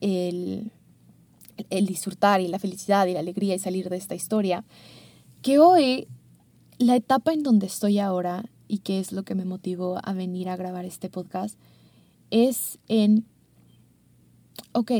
el 0.00 0.72
el 1.70 1.86
disfrutar 1.86 2.40
y 2.40 2.48
la 2.48 2.58
felicidad 2.58 3.06
y 3.06 3.14
la 3.14 3.20
alegría 3.20 3.54
y 3.54 3.58
salir 3.58 3.88
de 3.88 3.96
esta 3.96 4.14
historia, 4.14 4.64
que 5.42 5.58
hoy 5.58 6.08
la 6.78 6.96
etapa 6.96 7.32
en 7.32 7.42
donde 7.42 7.66
estoy 7.66 7.98
ahora 7.98 8.44
y 8.68 8.78
que 8.78 9.00
es 9.00 9.12
lo 9.12 9.24
que 9.24 9.34
me 9.34 9.44
motivó 9.44 9.98
a 10.02 10.12
venir 10.12 10.48
a 10.48 10.56
grabar 10.56 10.84
este 10.84 11.08
podcast 11.08 11.58
es 12.30 12.78
en, 12.88 13.24
ok, 14.72 14.92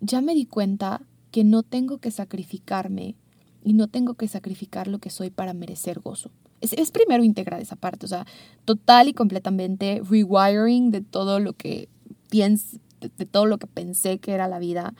ya 0.00 0.20
me 0.20 0.34
di 0.34 0.46
cuenta 0.46 1.00
que 1.30 1.44
no 1.44 1.62
tengo 1.62 1.98
que 1.98 2.10
sacrificarme 2.10 3.16
y 3.64 3.72
no 3.72 3.88
tengo 3.88 4.14
que 4.14 4.28
sacrificar 4.28 4.88
lo 4.88 4.98
que 4.98 5.10
soy 5.10 5.30
para 5.30 5.54
merecer 5.54 6.00
gozo. 6.00 6.30
Es, 6.60 6.90
primero 6.90 7.22
integrar 7.22 7.60
esa 7.60 7.76
parte, 7.76 8.06
o 8.06 8.08
sea, 8.08 8.26
total 8.64 9.08
y 9.08 9.12
completamente 9.12 10.02
rewiring 10.08 10.90
de 10.90 11.02
todo 11.02 11.38
lo 11.38 11.52
que 11.52 11.88
pienso, 12.30 12.78
de 13.00 13.26
todo 13.26 13.46
lo 13.46 13.58
que 13.58 13.68
pensé 13.68 14.18
que 14.18 14.32
era 14.32 14.48
la 14.48 14.58
vida, 14.58 14.94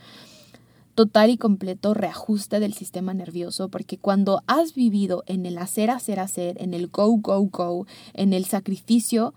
total 0.98 1.30
y 1.30 1.36
completo 1.36 1.94
reajuste 1.94 2.58
del 2.58 2.72
sistema 2.72 3.14
nervioso, 3.14 3.68
porque 3.68 3.98
cuando 3.98 4.42
has 4.48 4.74
vivido 4.74 5.22
en 5.28 5.46
el 5.46 5.56
hacer, 5.58 5.90
hacer, 5.90 6.18
hacer, 6.18 6.60
en 6.60 6.74
el 6.74 6.88
go, 6.88 7.12
go, 7.18 7.40
go, 7.44 7.86
en 8.14 8.32
el 8.32 8.46
sacrificio, 8.46 9.32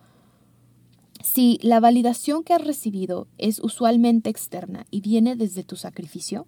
si 1.23 1.59
la 1.61 1.79
validación 1.79 2.43
que 2.43 2.55
has 2.55 2.65
recibido 2.65 3.27
es 3.37 3.59
usualmente 3.59 4.31
externa 4.31 4.87
y 4.89 5.01
viene 5.01 5.35
desde 5.35 5.63
tu 5.63 5.75
sacrificio, 5.75 6.47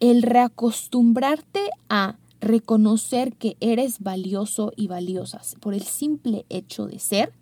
el 0.00 0.22
reacostumbrarte 0.22 1.68
a 1.90 2.16
reconocer 2.40 3.34
que 3.34 3.58
eres 3.60 4.00
valioso 4.00 4.72
y 4.76 4.86
valiosa 4.86 5.42
por 5.60 5.74
el 5.74 5.82
simple 5.82 6.46
hecho 6.48 6.86
de 6.86 6.98
ser, 6.98 7.34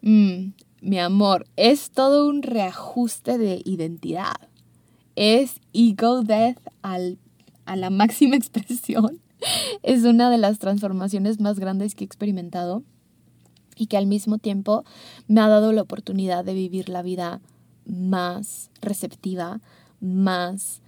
mm, 0.00 0.52
mi 0.82 0.98
amor, 0.98 1.46
es 1.56 1.92
todo 1.92 2.28
un 2.28 2.42
reajuste 2.42 3.38
de 3.38 3.62
identidad. 3.64 4.34
Es 5.14 5.60
ego 5.72 6.22
death 6.22 6.58
al, 6.82 7.18
a 7.64 7.76
la 7.76 7.88
máxima 7.88 8.36
expresión. 8.36 9.20
Es 9.82 10.02
una 10.02 10.28
de 10.28 10.38
las 10.38 10.58
transformaciones 10.58 11.40
más 11.40 11.58
grandes 11.58 11.94
que 11.94 12.04
he 12.04 12.06
experimentado 12.06 12.82
y 13.76 13.86
que 13.86 13.96
al 13.96 14.06
mismo 14.06 14.38
tiempo 14.38 14.84
me 15.28 15.40
ha 15.40 15.48
dado 15.48 15.72
la 15.72 15.82
oportunidad 15.82 16.44
de 16.44 16.54
vivir 16.54 16.88
la 16.88 17.02
vida 17.02 17.40
más 17.86 18.70
receptiva, 18.80 19.60
más 20.00 20.82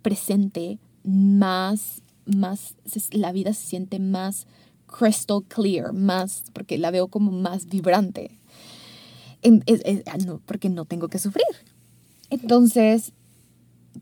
presente, 0.00 0.78
más, 1.04 2.02
más, 2.24 2.76
la 3.10 3.32
vida 3.32 3.52
se 3.52 3.66
siente 3.66 3.98
más 3.98 4.46
crystal 4.86 5.42
clear, 5.48 5.92
más, 5.92 6.44
porque 6.52 6.78
la 6.78 6.90
veo 6.90 7.08
como 7.08 7.30
más 7.30 7.66
vibrante, 7.66 8.38
Ah, 9.44 10.18
porque 10.46 10.68
no 10.68 10.84
tengo 10.84 11.08
que 11.08 11.18
sufrir. 11.18 11.46
Entonces, 12.30 13.12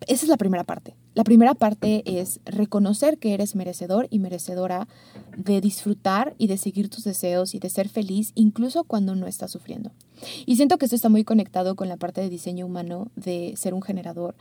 esa 0.07 0.25
es 0.25 0.29
la 0.29 0.37
primera 0.37 0.65
parte. 0.65 0.95
La 1.15 1.25
primera 1.25 1.55
parte 1.55 2.03
es 2.07 2.41
reconocer 2.47 3.19
que 3.19 3.35
eres 3.35 3.55
merecedor 3.55 4.07
y 4.11 4.19
merecedora 4.19 4.89
de 5.37 5.61
disfrutar 5.61 6.35
y 6.39 6.47
de 6.47 6.57
seguir 6.57 6.89
tus 6.89 7.05
deseos 7.05 7.55
y 7.55 7.59
de 7.59 7.69
ser 7.69 7.89
feliz 7.89 8.33
incluso 8.35 8.85
cuando 8.85 9.15
no 9.15 9.27
estás 9.27 9.51
sufriendo. 9.51 9.91
Y 10.47 10.57
siento 10.57 10.79
que 10.79 10.87
esto 10.87 10.97
está 10.97 11.09
muy 11.11 11.25
conectado 11.25 11.75
con 11.75 11.89
la 11.89 11.99
parte 11.99 12.21
de 12.23 12.31
diseño 12.31 12.65
humano, 12.65 13.11
de 13.17 13.55
ser 13.57 13.75
un 13.75 13.83
generador. 13.83 14.35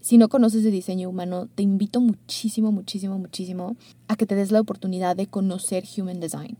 Si 0.00 0.18
no 0.18 0.28
conoces 0.28 0.62
de 0.62 0.70
diseño 0.70 1.08
humano, 1.08 1.48
te 1.52 1.62
invito 1.62 2.00
muchísimo, 2.00 2.70
muchísimo, 2.70 3.18
muchísimo 3.18 3.76
a 4.06 4.16
que 4.16 4.26
te 4.26 4.36
des 4.36 4.52
la 4.52 4.60
oportunidad 4.60 5.16
de 5.16 5.26
conocer 5.26 5.84
Human 5.96 6.20
Design. 6.20 6.56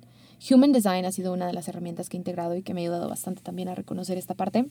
Human 0.50 0.72
Design 0.72 1.04
ha 1.04 1.12
sido 1.12 1.32
una 1.32 1.46
de 1.46 1.52
las 1.52 1.68
herramientas 1.68 2.08
que 2.08 2.16
he 2.16 2.18
integrado 2.18 2.56
y 2.56 2.62
que 2.62 2.74
me 2.74 2.80
ha 2.80 2.84
ayudado 2.84 3.08
bastante 3.08 3.42
también 3.42 3.68
a 3.68 3.74
reconocer 3.74 4.18
esta 4.18 4.34
parte 4.34 4.66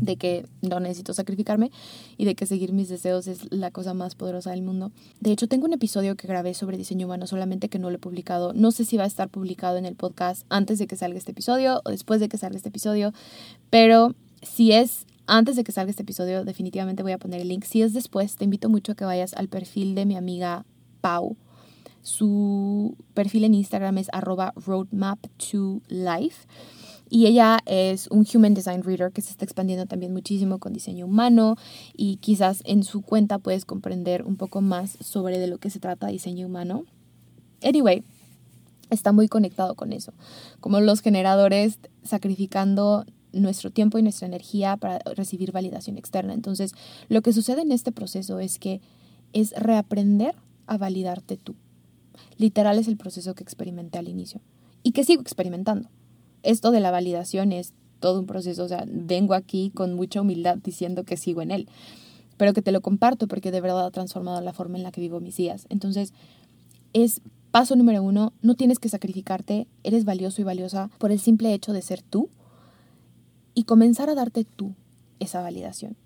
de 0.00 0.16
que 0.16 0.46
no 0.62 0.80
necesito 0.80 1.14
sacrificarme 1.14 1.70
y 2.16 2.24
de 2.24 2.34
que 2.34 2.46
seguir 2.46 2.72
mis 2.72 2.88
deseos 2.88 3.26
es 3.26 3.50
la 3.50 3.70
cosa 3.70 3.94
más 3.94 4.14
poderosa 4.14 4.50
del 4.50 4.62
mundo. 4.62 4.92
De 5.20 5.32
hecho, 5.32 5.48
tengo 5.48 5.64
un 5.64 5.72
episodio 5.72 6.16
que 6.16 6.28
grabé 6.28 6.54
sobre 6.54 6.76
diseño 6.76 7.06
humano, 7.06 7.26
solamente 7.26 7.68
que 7.68 7.78
no 7.78 7.90
lo 7.90 7.96
he 7.96 8.00
publicado. 8.00 8.52
No 8.52 8.70
sé 8.70 8.84
si 8.84 8.96
va 8.96 9.04
a 9.04 9.08
estar 9.08 9.28
publicado 9.28 9.76
en 9.76 9.86
el 9.86 9.96
podcast 9.96 10.44
antes 10.50 10.78
de 10.78 10.86
que 10.86 10.96
salga 10.96 11.18
este 11.18 11.32
episodio 11.32 11.80
o 11.84 11.90
después 11.90 12.20
de 12.20 12.28
que 12.28 12.38
salga 12.38 12.56
este 12.56 12.68
episodio, 12.68 13.12
pero 13.70 14.14
si 14.42 14.72
es 14.72 15.06
antes 15.26 15.56
de 15.56 15.64
que 15.64 15.72
salga 15.72 15.90
este 15.90 16.02
episodio, 16.02 16.44
definitivamente 16.44 17.02
voy 17.02 17.12
a 17.12 17.18
poner 17.18 17.40
el 17.40 17.48
link. 17.48 17.64
Si 17.64 17.82
es 17.82 17.92
después, 17.92 18.36
te 18.36 18.44
invito 18.44 18.68
mucho 18.68 18.92
a 18.92 18.94
que 18.94 19.04
vayas 19.04 19.34
al 19.34 19.48
perfil 19.48 19.94
de 19.94 20.06
mi 20.06 20.16
amiga 20.16 20.64
Pau 21.00 21.36
su 22.08 22.96
perfil 23.12 23.44
en 23.44 23.54
Instagram 23.54 23.98
es 23.98 24.08
arroba 24.12 24.54
roadmap 24.56 25.18
to 25.36 25.82
life. 25.88 26.46
Y 27.10 27.26
ella 27.26 27.58
es 27.66 28.08
un 28.08 28.26
Human 28.32 28.54
Design 28.54 28.82
Reader 28.82 29.12
que 29.12 29.22
se 29.22 29.30
está 29.30 29.44
expandiendo 29.44 29.86
también 29.86 30.12
muchísimo 30.12 30.58
con 30.58 30.72
diseño 30.72 31.06
humano 31.06 31.56
y 31.96 32.16
quizás 32.16 32.62
en 32.64 32.82
su 32.82 33.02
cuenta 33.02 33.38
puedes 33.38 33.64
comprender 33.64 34.24
un 34.24 34.36
poco 34.36 34.60
más 34.60 34.96
sobre 35.00 35.38
de 35.38 35.46
lo 35.46 35.58
que 35.58 35.70
se 35.70 35.80
trata 35.80 36.08
diseño 36.08 36.46
humano. 36.46 36.84
Anyway, 37.62 38.02
está 38.90 39.12
muy 39.12 39.28
conectado 39.28 39.74
con 39.74 39.92
eso, 39.92 40.12
como 40.60 40.80
los 40.80 41.00
generadores 41.00 41.78
sacrificando 42.04 43.04
nuestro 43.32 43.70
tiempo 43.70 43.98
y 43.98 44.02
nuestra 44.02 44.26
energía 44.26 44.76
para 44.76 44.98
recibir 45.14 45.52
validación 45.52 45.98
externa. 45.98 46.34
Entonces, 46.34 46.72
lo 47.08 47.22
que 47.22 47.32
sucede 47.32 47.62
en 47.62 47.72
este 47.72 47.92
proceso 47.92 48.38
es 48.38 48.58
que 48.58 48.80
es 49.32 49.52
reaprender 49.52 50.34
a 50.66 50.78
validarte 50.78 51.36
tú. 51.36 51.54
Literal 52.38 52.78
es 52.78 52.88
el 52.88 52.96
proceso 52.96 53.34
que 53.34 53.42
experimenté 53.42 53.98
al 53.98 54.08
inicio 54.08 54.40
y 54.82 54.92
que 54.92 55.04
sigo 55.04 55.20
experimentando. 55.20 55.90
Esto 56.42 56.70
de 56.70 56.80
la 56.80 56.90
validación 56.90 57.52
es 57.52 57.74
todo 58.00 58.20
un 58.20 58.26
proceso, 58.26 58.64
o 58.64 58.68
sea, 58.68 58.84
vengo 58.86 59.34
aquí 59.34 59.70
con 59.74 59.94
mucha 59.94 60.20
humildad 60.20 60.56
diciendo 60.56 61.04
que 61.04 61.16
sigo 61.16 61.42
en 61.42 61.50
él, 61.50 61.68
pero 62.36 62.54
que 62.54 62.62
te 62.62 62.70
lo 62.70 62.80
comparto 62.80 63.26
porque 63.26 63.50
de 63.50 63.60
verdad 63.60 63.86
ha 63.86 63.90
transformado 63.90 64.40
la 64.40 64.52
forma 64.52 64.78
en 64.78 64.84
la 64.84 64.92
que 64.92 65.00
vivo 65.00 65.18
mis 65.18 65.36
días. 65.36 65.66
Entonces, 65.68 66.12
es 66.92 67.20
paso 67.50 67.74
número 67.74 68.02
uno, 68.02 68.32
no 68.40 68.54
tienes 68.54 68.78
que 68.78 68.88
sacrificarte, 68.88 69.66
eres 69.82 70.04
valioso 70.04 70.40
y 70.40 70.44
valiosa 70.44 70.90
por 70.98 71.10
el 71.10 71.18
simple 71.18 71.52
hecho 71.52 71.72
de 71.72 71.82
ser 71.82 72.02
tú 72.02 72.30
y 73.54 73.64
comenzar 73.64 74.08
a 74.10 74.14
darte 74.14 74.44
tú 74.44 74.74
esa 75.18 75.42
validación. 75.42 75.96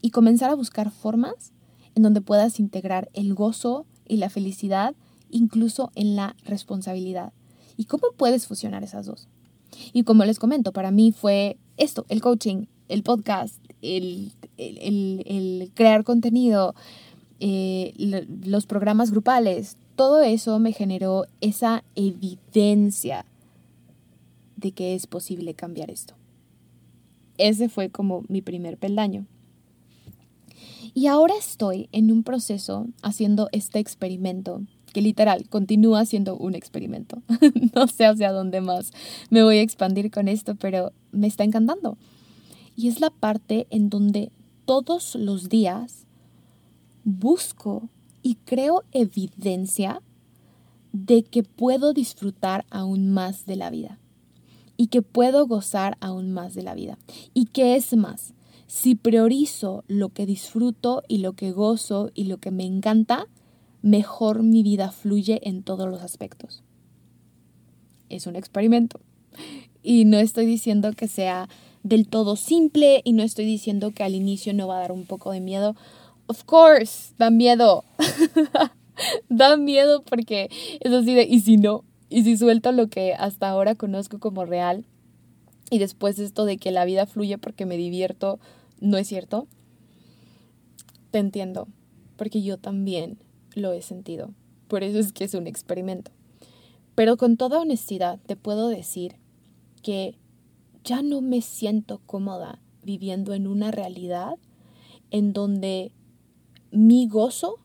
Y 0.00 0.10
comenzar 0.10 0.50
a 0.50 0.54
buscar 0.54 0.90
formas 0.90 1.52
en 1.94 2.02
donde 2.02 2.22
puedas 2.22 2.58
integrar 2.58 3.10
el 3.12 3.34
gozo 3.34 3.84
y 4.08 4.16
la 4.16 4.30
felicidad 4.30 4.94
incluso 5.36 5.90
en 5.94 6.16
la 6.16 6.36
responsabilidad. 6.44 7.32
¿Y 7.76 7.84
cómo 7.84 8.08
puedes 8.16 8.46
fusionar 8.46 8.82
esas 8.82 9.06
dos? 9.06 9.28
Y 9.92 10.04
como 10.04 10.24
les 10.24 10.38
comento, 10.38 10.72
para 10.72 10.90
mí 10.90 11.12
fue 11.12 11.58
esto, 11.76 12.06
el 12.08 12.20
coaching, 12.20 12.66
el 12.88 13.02
podcast, 13.02 13.56
el, 13.82 14.32
crear 15.74 16.04
contenido, 16.04 16.74
eh, 17.40 17.92
los 18.44 18.66
programas 18.66 19.10
grupales, 19.10 19.76
todo 19.96 20.22
eso 20.22 20.58
me 20.58 20.72
generó 20.72 21.26
esa 21.40 21.84
evidencia 21.94 23.26
de 24.56 24.72
que 24.72 24.94
es 24.94 25.06
posible 25.06 25.54
cambiar 25.54 25.90
esto. 25.90 26.14
Ese 27.38 27.68
fue 27.68 27.90
como 27.90 28.22
mi 28.28 28.40
primer 28.40 28.78
peldaño. 28.78 29.26
Y 30.94 31.08
ahora 31.08 31.34
estoy 31.38 31.90
en 31.92 32.10
un 32.10 32.22
proceso 32.22 32.86
haciendo 33.02 33.50
este 33.52 33.78
experimento, 33.78 34.62
que 34.96 35.02
literal 35.02 35.46
continúa 35.50 36.06
siendo 36.06 36.38
un 36.38 36.54
experimento. 36.54 37.20
no 37.74 37.86
sé 37.86 38.06
hacia 38.06 38.32
dónde 38.32 38.62
más 38.62 38.92
me 39.28 39.42
voy 39.42 39.58
a 39.58 39.60
expandir 39.60 40.10
con 40.10 40.26
esto, 40.26 40.54
pero 40.54 40.90
me 41.12 41.26
está 41.26 41.44
encantando. 41.44 41.98
Y 42.76 42.88
es 42.88 42.98
la 42.98 43.10
parte 43.10 43.66
en 43.68 43.90
donde 43.90 44.32
todos 44.64 45.14
los 45.14 45.50
días 45.50 46.06
busco 47.04 47.90
y 48.22 48.36
creo 48.46 48.84
evidencia 48.92 50.00
de 50.94 51.24
que 51.24 51.42
puedo 51.42 51.92
disfrutar 51.92 52.64
aún 52.70 53.10
más 53.10 53.44
de 53.44 53.56
la 53.56 53.68
vida 53.68 53.98
y 54.78 54.86
que 54.86 55.02
puedo 55.02 55.46
gozar 55.46 55.98
aún 56.00 56.32
más 56.32 56.54
de 56.54 56.62
la 56.62 56.74
vida. 56.74 56.96
¿Y 57.34 57.48
qué 57.48 57.76
es 57.76 57.94
más? 57.94 58.32
Si 58.66 58.94
priorizo 58.94 59.84
lo 59.88 60.08
que 60.08 60.24
disfruto 60.24 61.02
y 61.06 61.18
lo 61.18 61.34
que 61.34 61.52
gozo 61.52 62.10
y 62.14 62.24
lo 62.24 62.38
que 62.38 62.50
me 62.50 62.64
encanta, 62.64 63.26
mejor 63.86 64.42
mi 64.42 64.64
vida 64.64 64.90
fluye 64.90 65.40
en 65.48 65.62
todos 65.62 65.88
los 65.88 66.02
aspectos. 66.02 66.64
Es 68.08 68.26
un 68.26 68.34
experimento. 68.34 68.98
Y 69.80 70.04
no 70.04 70.18
estoy 70.18 70.44
diciendo 70.44 70.92
que 70.92 71.06
sea 71.06 71.48
del 71.84 72.08
todo 72.08 72.34
simple 72.34 73.00
y 73.04 73.12
no 73.12 73.22
estoy 73.22 73.44
diciendo 73.44 73.92
que 73.92 74.02
al 74.02 74.16
inicio 74.16 74.52
no 74.54 74.66
va 74.66 74.78
a 74.78 74.80
dar 74.80 74.92
un 74.92 75.04
poco 75.04 75.30
de 75.30 75.40
miedo. 75.40 75.76
Of 76.26 76.42
course, 76.42 77.14
da 77.16 77.30
miedo. 77.30 77.84
da 79.28 79.56
miedo 79.56 80.02
porque 80.02 80.50
es 80.80 80.92
así 80.92 81.14
de, 81.14 81.22
¿y 81.22 81.38
si 81.40 81.56
no? 81.56 81.84
Y 82.08 82.24
si 82.24 82.36
suelto 82.36 82.72
lo 82.72 82.88
que 82.88 83.14
hasta 83.14 83.48
ahora 83.48 83.76
conozco 83.76 84.18
como 84.18 84.44
real 84.44 84.84
y 85.70 85.78
después 85.78 86.18
esto 86.18 86.44
de 86.44 86.58
que 86.58 86.72
la 86.72 86.84
vida 86.84 87.06
fluye 87.06 87.38
porque 87.38 87.66
me 87.66 87.76
divierto, 87.76 88.40
no 88.80 88.98
es 88.98 89.06
cierto, 89.06 89.46
te 91.12 91.18
entiendo, 91.18 91.68
porque 92.16 92.42
yo 92.42 92.58
también 92.58 93.18
lo 93.56 93.72
he 93.72 93.82
sentido. 93.82 94.32
Por 94.68 94.84
eso 94.84 95.00
es 95.00 95.12
que 95.12 95.24
es 95.24 95.34
un 95.34 95.48
experimento. 95.48 96.12
Pero 96.94 97.16
con 97.16 97.36
toda 97.36 97.58
honestidad 97.58 98.20
te 98.26 98.36
puedo 98.36 98.68
decir 98.68 99.16
que 99.82 100.16
ya 100.84 101.02
no 101.02 101.20
me 101.20 101.40
siento 101.40 102.00
cómoda 102.06 102.60
viviendo 102.84 103.34
en 103.34 103.48
una 103.48 103.72
realidad 103.72 104.38
en 105.10 105.32
donde 105.32 105.90
mi 106.70 107.08
gozo 107.08 107.58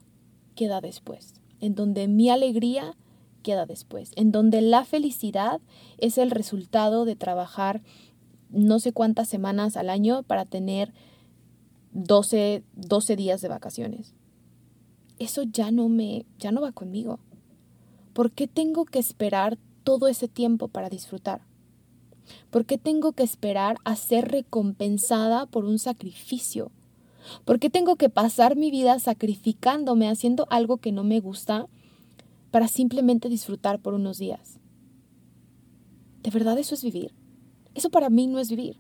queda 0.56 0.82
después, 0.82 1.34
en 1.60 1.76
donde 1.76 2.08
mi 2.08 2.30
alegría 2.30 2.96
queda 3.44 3.66
después, 3.66 4.12
en 4.16 4.32
donde 4.32 4.62
la 4.62 4.86
felicidad 4.86 5.62
es 5.98 6.18
el 6.18 6.32
resultado 6.32 7.06
de 7.06 7.16
trabajar 7.16 7.82
no 8.50 8.80
sé 8.80 8.92
cuántas 8.92 9.30
semanas 9.30 9.78
al 9.78 9.90
año 9.90 10.24
para 10.24 10.46
tener 10.46 10.94
12, 11.94 12.64
12 12.74 13.16
días 13.16 13.42
de 13.42 13.48
vacaciones. 13.48 14.14
Eso 15.22 15.44
ya 15.44 15.70
no 15.70 15.88
me, 15.90 16.26
ya 16.40 16.52
no 16.52 16.62
va 16.62 16.72
conmigo. 16.72 17.20
¿Por 18.14 18.32
qué 18.32 18.48
tengo 18.48 18.86
que 18.86 19.00
esperar 19.00 19.58
todo 19.84 20.08
ese 20.08 20.28
tiempo 20.28 20.68
para 20.68 20.90
disfrutar? 20.90 21.42
¿Por 22.50 22.66
qué 22.66 22.78
tengo 22.78 23.12
que 23.12 23.24
esperar 23.24 23.78
a 23.84 23.96
ser 23.96 24.30
recompensada 24.30 25.46
por 25.46 25.66
un 25.66 25.80
sacrificio? 25.80 26.72
¿Por 27.46 27.60
qué 27.60 27.70
tengo 27.70 27.98
que 27.98 28.10
pasar 28.10 28.56
mi 28.56 28.72
vida 28.72 28.98
sacrificándome 28.98 30.10
haciendo 30.10 30.48
algo 30.50 30.78
que 30.78 30.92
no 30.92 31.04
me 31.04 31.20
gusta 31.20 31.68
para 32.52 32.68
simplemente 32.68 33.30
disfrutar 33.30 33.80
por 33.80 33.94
unos 33.94 34.18
días. 34.18 34.60
¿De 36.22 36.30
verdad 36.30 36.60
eso 36.60 36.76
es 36.76 36.84
vivir? 36.84 37.14
Eso 37.74 37.90
para 37.90 38.10
mí 38.10 38.28
no 38.28 38.40
es 38.40 38.50
vivir. 38.50 38.78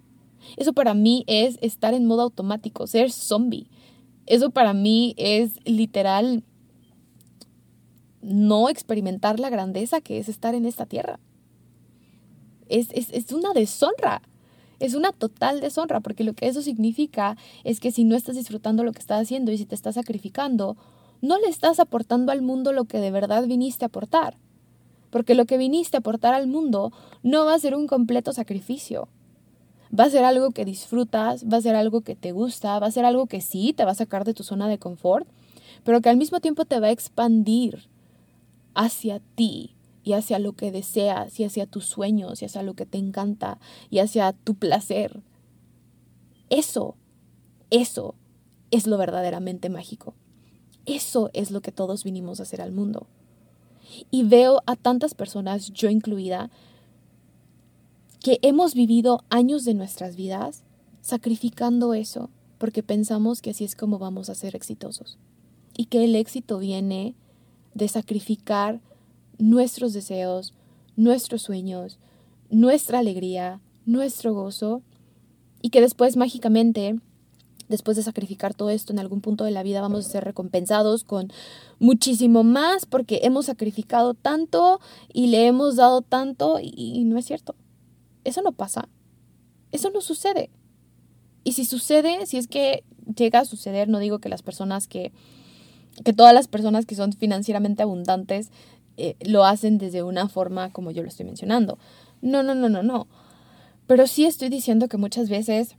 Eso 0.58 0.73
para 0.73 0.93
mí 0.93 1.23
es 1.27 1.58
estar 1.62 1.93
en 1.93 2.06
modo 2.06 2.21
automático, 2.23 2.86
ser 2.86 3.12
zombie. 3.12 3.67
Eso 4.32 4.50
para 4.50 4.74
mí 4.74 5.13
es 5.17 5.60
literal 5.65 6.46
no 8.22 8.70
experimentar 8.70 9.41
la 9.41 9.50
grandeza 9.50 10.00
que 10.00 10.20
es 10.20 10.30
estar 10.30 10.56
en 10.56 10.65
esta 10.65 10.86
tierra. 10.86 11.20
Es, 12.70 12.88
es, 12.94 13.30
una 13.34 13.52
deshonra. 13.52 14.22
Es 14.80 14.94
una 14.94 15.12
total 15.12 15.60
deshonra, 15.60 16.00
porque 16.00 16.24
lo 16.24 16.32
que 16.32 16.48
eso 16.48 16.62
significa 16.62 17.36
es 17.65 17.82
que 17.82 17.91
si 17.91 18.06
no 18.06 18.15
estás 18.15 18.38
disfrutando 18.38 18.86
lo 18.86 18.94
que 18.94 19.00
estás 19.00 19.22
haciendo 19.22 19.52
y 19.52 19.58
si 19.58 19.65
te 19.65 19.76
estás 19.76 19.96
sacrificando, 19.96 20.78
no 21.20 21.38
le 21.38 21.48
estás 21.50 21.82
aportando 21.82 22.32
al 22.32 22.41
mundo 22.41 22.72
lo 22.72 22.86
que 22.86 23.00
de 23.00 23.12
verdad 23.12 23.46
viniste 23.48 23.84
a 23.84 23.88
aportar. 23.88 24.38
Porque 25.10 25.36
lo 25.36 25.46
que 25.46 25.58
viniste 25.58 25.98
a 25.98 26.00
aportar 26.00 26.34
al 26.34 26.48
mundo 26.48 26.94
no 27.22 27.44
va 27.44 27.56
a 27.56 27.60
ser 27.60 27.76
un 27.76 27.86
completo 27.86 28.32
sacrificio. 28.32 29.10
Va 29.97 30.06
a 30.06 30.10
ser 30.10 30.23
algo 30.23 30.51
que 30.51 30.65
disfrutas, 30.65 31.45
va 31.45 31.58
a 31.58 31.62
ser 31.62 31.75
algo 31.75 32.01
que 32.01 32.15
te 32.15 32.32
gusta, 32.32 32.80
va 32.80 32.88
a 32.88 32.91
ser 32.91 33.06
algo 33.06 33.27
que 33.27 33.41
sí 33.41 33.73
te 33.73 33.84
va 33.84 33.91
a 33.91 33.95
sacar 33.95 34.23
de 34.23 34.34
tu 34.34 34.43
zona 34.43 34.67
de 34.67 34.77
confort, 34.77 35.27
pero 35.84 36.01
que 36.01 36.10
al 36.10 36.17
mismo 36.17 36.39
tiempo 36.39 36.65
te 36.65 36.80
va 36.80 36.88
a 36.88 36.91
expandir 36.91 37.89
hacia 38.73 39.19
ti 39.36 39.75
y 40.04 40.13
hacia 40.13 40.39
lo 40.39 40.54
que 40.54 40.71
deseas 40.71 41.39
y 41.39 41.43
hacia 41.43 41.65
tus 41.65 41.86
sueños 41.86 42.41
y 42.41 42.45
hacia 42.45 42.63
lo 42.63 42.73
que 42.73 42.86
te 42.86 42.97
encanta 42.97 43.60
y 43.89 43.99
hacia 43.99 44.34
tu 44.34 44.56
placer. 44.56 45.21
Eso, 46.49 46.95
eso 47.69 48.15
es 48.71 48.88
lo 48.88 48.97
verdaderamente 48.97 49.69
mágico. 49.69 50.13
Eso 50.86 51.30
es 51.34 51.51
lo 51.51 51.62
que 51.62 51.71
todos 51.71 52.04
vinimos 52.04 52.39
a 52.39 52.43
hacer 52.43 52.62
al 52.62 52.71
mundo. 52.71 53.08
Y 54.10 54.23
veo 54.23 54.63
a 54.65 54.75
tantas 54.75 55.13
personas, 55.13 55.71
yo 55.71 55.89
incluida, 55.89 56.49
que 58.21 58.39
hemos 58.41 58.73
vivido 58.73 59.23
años 59.29 59.65
de 59.65 59.73
nuestras 59.73 60.15
vidas 60.15 60.63
sacrificando 61.01 61.93
eso 61.93 62.29
porque 62.57 62.84
pensamos 62.84 63.41
que 63.41 63.49
así 63.49 63.63
es 63.63 63.75
como 63.75 63.97
vamos 63.97 64.29
a 64.29 64.36
ser 64.36 64.55
exitosos. 64.55 65.17
Y 65.75 65.86
que 65.86 66.03
el 66.03 66.15
éxito 66.15 66.60
viene 66.60 67.15
de 67.73 67.88
sacrificar 67.88 68.81
nuestros 69.39 69.93
deseos, 69.93 70.53
nuestros 70.95 71.41
sueños, 71.41 71.97
nuestra 72.51 72.99
alegría, 72.99 73.60
nuestro 73.86 74.34
gozo, 74.34 74.84
y 75.62 75.69
que 75.69 75.81
después 75.81 76.17
mágicamente 76.17 76.99
después 77.71 77.97
de 77.97 78.03
sacrificar 78.03 78.53
todo 78.53 78.69
esto 78.69 78.93
en 78.93 78.99
algún 78.99 79.21
punto 79.21 79.45
de 79.45 79.51
la 79.51 79.63
vida 79.63 79.81
vamos 79.81 80.05
a 80.05 80.10
ser 80.10 80.23
recompensados 80.25 81.03
con 81.03 81.31
muchísimo 81.79 82.43
más 82.43 82.86
porque 82.86 83.21
hemos 83.23 83.45
sacrificado 83.47 84.13
tanto 84.13 84.79
y 85.12 85.27
le 85.27 85.47
hemos 85.47 85.77
dado 85.77 86.01
tanto 86.01 86.60
y, 86.62 87.03
no 87.05 87.17
es 87.17 87.25
cierto. 87.25 87.55
Eso 88.23 88.41
no 88.41 88.51
pasa. 88.51 88.88
Eso 89.71 89.89
no 89.91 90.01
sucede. 90.01 90.49
Y 91.43 91.53
si 91.53 91.65
sucede, 91.65 92.25
si 92.25 92.38
es 92.38 92.47
que 92.47 92.84
llega 93.15 93.39
a 93.39 93.45
suceder, 93.45 93.88
no 93.89 93.99
digo 93.99 94.19
que 94.19 94.29
las 94.29 94.43
personas 94.43 94.88
que, 94.88 95.12
que 96.03 96.13
todas 96.13 96.34
las 96.34 96.47
personas 96.47 96.86
que 96.86 96.95
son 96.95 97.13
financieramente 97.13 97.84
abundantes 97.84 98.51
eh, 98.97 99.15
lo 99.21 99.45
hacen 99.45 99.77
desde 99.77 100.03
una 100.03 100.29
forma 100.29 100.71
como 100.71 100.91
yo 100.91 101.01
lo 101.01 101.10
estoy 101.10 101.25
mencionando. 101.25 101.79
No, 102.21 102.43
no, 102.43 102.53
no, 102.53 102.69
no, 102.69 102.84
no. 102.84 103.07
Pero 103.88 104.07
sí 104.07 104.25
estoy 104.25 104.49
diciendo 104.49 104.88
que 104.88 104.97
muchas 104.97 105.29
veces 105.29 105.75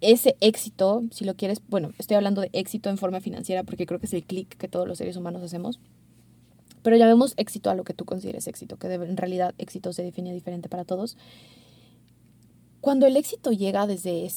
ese 0.00 0.36
éxito, 0.40 1.04
si 1.10 1.24
lo 1.24 1.36
quieres, 1.36 1.60
bueno, 1.68 1.92
estoy 1.98 2.16
hablando 2.16 2.40
de 2.40 2.50
éxito 2.52 2.90
en 2.90 2.98
forma 2.98 3.20
financiera 3.20 3.62
porque 3.64 3.86
creo 3.86 4.00
que 4.00 4.06
es 4.06 4.12
el 4.14 4.24
clic 4.24 4.56
que 4.56 4.68
todos 4.68 4.86
los 4.86 4.98
seres 4.98 5.16
humanos 5.16 5.42
hacemos, 5.42 5.80
Pero 6.82 6.96
llamemos 6.96 7.34
éxito 7.36 7.70
a 7.70 7.74
lo 7.74 7.82
que 7.82 7.94
tú 7.94 8.04
consideres 8.04 8.46
éxito, 8.46 8.76
que 8.76 8.92
en 8.92 9.16
realidad 9.16 9.54
éxito 9.58 9.92
se 9.92 10.04
define 10.04 10.32
diferente 10.32 10.68
para 10.68 10.84
todos. 10.84 11.16
Cuando 12.80 13.06
el 13.06 13.16
éxito 13.16 13.52
llega 13.52 13.86
desde, 13.86 14.28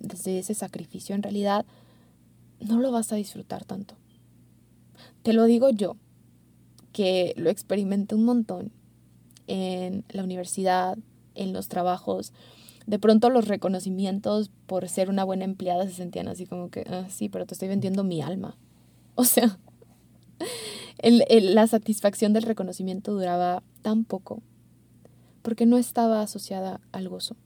desde 0.00 0.38
ese 0.38 0.54
sacrificio, 0.54 1.14
en 1.14 1.22
realidad 1.22 1.64
no 2.60 2.80
lo 2.80 2.90
vas 2.92 3.12
a 3.12 3.16
disfrutar 3.16 3.64
tanto. 3.64 3.94
Te 5.22 5.32
lo 5.32 5.44
digo 5.44 5.70
yo, 5.70 5.96
que 6.92 7.34
lo 7.36 7.50
experimenté 7.50 8.14
un 8.14 8.24
montón 8.24 8.72
en 9.46 10.04
la 10.08 10.24
universidad, 10.24 10.96
en 11.34 11.52
los 11.52 11.68
trabajos. 11.68 12.32
De 12.86 12.98
pronto 12.98 13.30
los 13.30 13.48
reconocimientos 13.48 14.50
por 14.66 14.88
ser 14.88 15.10
una 15.10 15.24
buena 15.24 15.44
empleada 15.44 15.84
se 15.86 15.92
sentían 15.94 16.28
así 16.28 16.46
como 16.46 16.70
que, 16.70 16.84
ah, 16.88 17.06
sí, 17.10 17.28
pero 17.28 17.46
te 17.46 17.54
estoy 17.54 17.68
vendiendo 17.68 18.04
mi 18.04 18.22
alma. 18.22 18.56
O 19.16 19.22
sea, 19.22 19.60
la 21.00 21.66
satisfacción 21.68 22.32
del 22.32 22.42
reconocimiento 22.42 23.12
duraba 23.12 23.62
tan 23.80 24.04
poco 24.04 24.42
porque 25.42 25.66
no 25.66 25.78
estaba 25.78 26.20
asociada 26.20 26.80
al 26.90 27.08
gozo. 27.08 27.36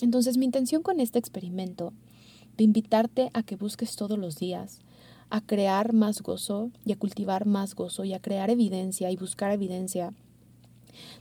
Entonces 0.00 0.36
mi 0.36 0.44
intención 0.44 0.82
con 0.82 1.00
este 1.00 1.18
experimento 1.18 1.92
de 2.56 2.64
invitarte 2.64 3.30
a 3.34 3.42
que 3.42 3.56
busques 3.56 3.96
todos 3.96 4.18
los 4.18 4.36
días, 4.36 4.80
a 5.30 5.40
crear 5.40 5.92
más 5.92 6.22
gozo 6.22 6.70
y 6.84 6.92
a 6.92 6.98
cultivar 6.98 7.46
más 7.46 7.74
gozo 7.74 8.04
y 8.04 8.14
a 8.14 8.20
crear 8.20 8.50
evidencia 8.50 9.10
y 9.10 9.16
buscar 9.16 9.52
evidencia 9.52 10.12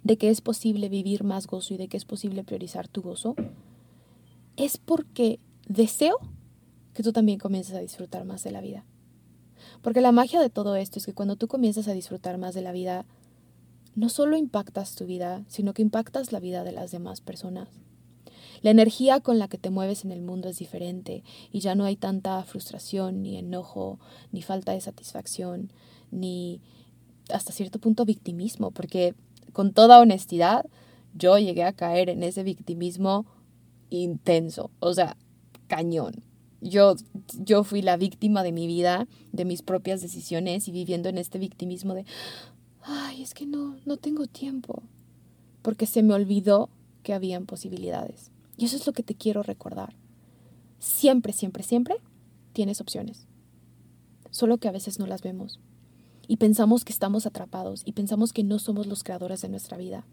de 0.03 0.17
que 0.17 0.29
es 0.29 0.41
posible 0.41 0.89
vivir 0.89 1.23
más 1.23 1.47
gozo 1.47 1.73
y 1.73 1.77
de 1.77 1.87
que 1.87 1.97
es 1.97 2.05
posible 2.05 2.43
priorizar 2.43 2.87
tu 2.87 3.01
gozo, 3.01 3.35
es 4.55 4.77
porque 4.77 5.39
deseo 5.67 6.17
que 6.93 7.03
tú 7.03 7.11
también 7.11 7.37
comiences 7.37 7.75
a 7.75 7.79
disfrutar 7.79 8.25
más 8.25 8.43
de 8.43 8.51
la 8.51 8.61
vida. 8.61 8.83
Porque 9.81 10.01
la 10.01 10.11
magia 10.11 10.39
de 10.39 10.49
todo 10.49 10.75
esto 10.75 10.99
es 10.99 11.05
que 11.05 11.13
cuando 11.13 11.35
tú 11.35 11.47
comienzas 11.47 11.87
a 11.87 11.93
disfrutar 11.93 12.37
más 12.37 12.55
de 12.55 12.61
la 12.61 12.71
vida, 12.71 13.05
no 13.95 14.09
solo 14.09 14.37
impactas 14.37 14.95
tu 14.95 15.05
vida, 15.05 15.43
sino 15.47 15.73
que 15.73 15.81
impactas 15.81 16.31
la 16.31 16.39
vida 16.39 16.63
de 16.63 16.71
las 16.71 16.91
demás 16.91 17.21
personas. 17.21 17.69
La 18.61 18.71
energía 18.71 19.19
con 19.19 19.39
la 19.39 19.47
que 19.47 19.57
te 19.57 19.69
mueves 19.69 20.03
en 20.03 20.11
el 20.11 20.21
mundo 20.21 20.49
es 20.49 20.57
diferente 20.57 21.23
y 21.51 21.59
ya 21.59 21.75
no 21.75 21.85
hay 21.85 21.95
tanta 21.95 22.43
frustración, 22.43 23.21
ni 23.21 23.37
enojo, 23.37 23.99
ni 24.31 24.41
falta 24.41 24.71
de 24.71 24.81
satisfacción, 24.81 25.71
ni 26.11 26.61
hasta 27.29 27.51
cierto 27.51 27.79
punto 27.79 28.05
victimismo, 28.05 28.71
porque 28.71 29.15
con 29.53 29.73
toda 29.73 29.99
honestidad 29.99 30.65
yo 31.13 31.37
llegué 31.37 31.63
a 31.63 31.73
caer 31.73 32.09
en 32.09 32.23
ese 32.23 32.43
victimismo 32.43 33.25
intenso, 33.89 34.71
o 34.79 34.93
sea, 34.93 35.17
cañón. 35.67 36.23
Yo, 36.59 36.95
yo 37.43 37.63
fui 37.63 37.83
la 37.83 37.97
víctima 37.97 38.41
de 38.41 38.51
mi 38.51 38.65
vida, 38.65 39.07
de 39.31 39.45
mis 39.45 39.61
propias 39.61 40.01
decisiones 40.01 40.67
y 40.67 40.71
viviendo 40.71 41.07
en 41.07 41.19
este 41.19 41.37
victimismo 41.37 41.93
de, 41.93 42.05
ay, 42.81 43.21
es 43.21 43.33
que 43.33 43.45
no, 43.45 43.77
no 43.85 43.97
tengo 43.97 44.25
tiempo, 44.25 44.81
porque 45.61 45.85
se 45.85 46.01
me 46.01 46.15
olvidó 46.15 46.69
que 47.03 47.13
habían 47.13 47.45
posibilidades. 47.45 48.31
Y 48.57 48.65
eso 48.65 48.75
es 48.75 48.85
lo 48.87 48.93
que 48.93 49.03
te 49.03 49.15
quiero 49.15 49.43
recordar. 49.43 49.95
Siempre, 50.79 51.31
siempre, 51.31 51.63
siempre 51.63 51.97
tienes 52.53 52.81
opciones. 52.81 53.27
Solo 54.31 54.57
que 54.57 54.67
a 54.67 54.71
veces 54.71 54.99
no 54.99 55.07
las 55.07 55.21
vemos. 55.21 55.59
Y 56.27 56.37
pensamos 56.37 56.83
que 56.83 56.91
estamos 56.91 57.25
atrapados 57.25 57.83
y 57.85 57.93
pensamos 57.93 58.33
que 58.33 58.43
no 58.43 58.59
somos 58.59 58.87
los 58.87 59.03
creadores 59.03 59.41
de 59.41 59.49
nuestra 59.49 59.77
vida. 59.77 60.05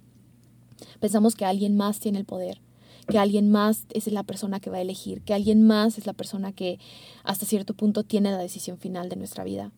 Pensamos 1.01 1.35
que 1.35 1.45
alguien 1.45 1.77
más 1.77 1.99
tiene 1.99 2.19
el 2.19 2.25
poder, 2.25 2.61
que 3.09 3.19
alguien 3.19 3.51
más 3.51 3.87
es 3.91 4.07
la 4.13 4.23
persona 4.23 4.61
que 4.61 4.71
va 4.71 4.77
a 4.77 4.83
elegir, 4.83 5.23
que 5.23 5.35
alguien 5.35 5.67
más 5.67 5.99
es 5.99 6.07
la 6.07 6.13
persona 6.13 6.53
que 6.53 6.79
hasta 7.25 7.47
cierto 7.47 7.75
punto 7.75 8.05
tiene 8.05 8.31
la 8.31 8.39
decisión 8.39 8.79
final 8.79 9.09
de 9.09 9.17
nuestra 9.17 9.45
vida. 9.45 9.73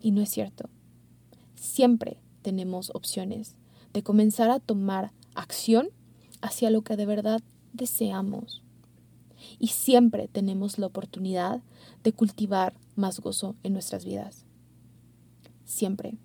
Y 0.00 0.10
no 0.10 0.20
es 0.20 0.28
cierto. 0.28 0.68
Siempre 1.54 2.18
tenemos 2.42 2.90
opciones 2.94 3.56
de 3.92 4.02
comenzar 4.02 4.50
a 4.50 4.60
tomar 4.60 5.12
acción 5.34 5.88
hacia 6.44 6.70
lo 6.70 6.82
que 6.82 6.96
de 6.96 7.06
verdad 7.06 7.40
deseamos. 7.72 8.62
Y 9.58 9.68
siempre 9.68 10.28
tenemos 10.28 10.78
la 10.78 10.86
oportunidad 10.86 11.62
de 12.02 12.12
cultivar 12.12 12.74
más 12.96 13.20
gozo 13.20 13.56
en 13.62 13.72
nuestras 13.72 14.04
vidas. 14.04 14.44
Siempre. 15.64 16.18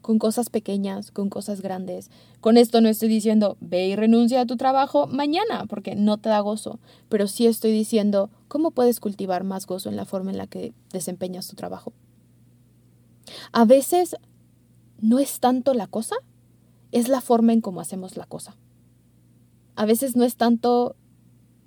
Con 0.00 0.18
cosas 0.18 0.48
pequeñas, 0.48 1.10
con 1.10 1.28
cosas 1.28 1.60
grandes. 1.60 2.10
Con 2.40 2.56
esto 2.56 2.80
no 2.80 2.88
estoy 2.88 3.10
diciendo 3.10 3.58
ve 3.60 3.88
y 3.88 3.96
renuncia 3.96 4.40
a 4.40 4.46
tu 4.46 4.56
trabajo 4.56 5.06
mañana 5.06 5.66
porque 5.68 5.94
no 5.94 6.16
te 6.16 6.30
da 6.30 6.40
gozo. 6.40 6.80
Pero 7.10 7.28
sí 7.28 7.46
estoy 7.46 7.72
diciendo 7.72 8.30
cómo 8.48 8.70
puedes 8.70 8.98
cultivar 8.98 9.44
más 9.44 9.66
gozo 9.66 9.90
en 9.90 9.96
la 9.96 10.06
forma 10.06 10.30
en 10.30 10.38
la 10.38 10.46
que 10.46 10.72
desempeñas 10.90 11.48
tu 11.48 11.56
trabajo. 11.56 11.92
A 13.52 13.66
veces 13.66 14.16
no 15.00 15.18
es 15.18 15.38
tanto 15.38 15.74
la 15.74 15.86
cosa, 15.86 16.16
es 16.92 17.08
la 17.08 17.20
forma 17.20 17.52
en 17.52 17.60
cómo 17.60 17.82
hacemos 17.82 18.16
la 18.16 18.24
cosa 18.24 18.56
a 19.80 19.86
veces 19.86 20.14
no 20.14 20.24
es 20.24 20.36
tanto 20.36 20.94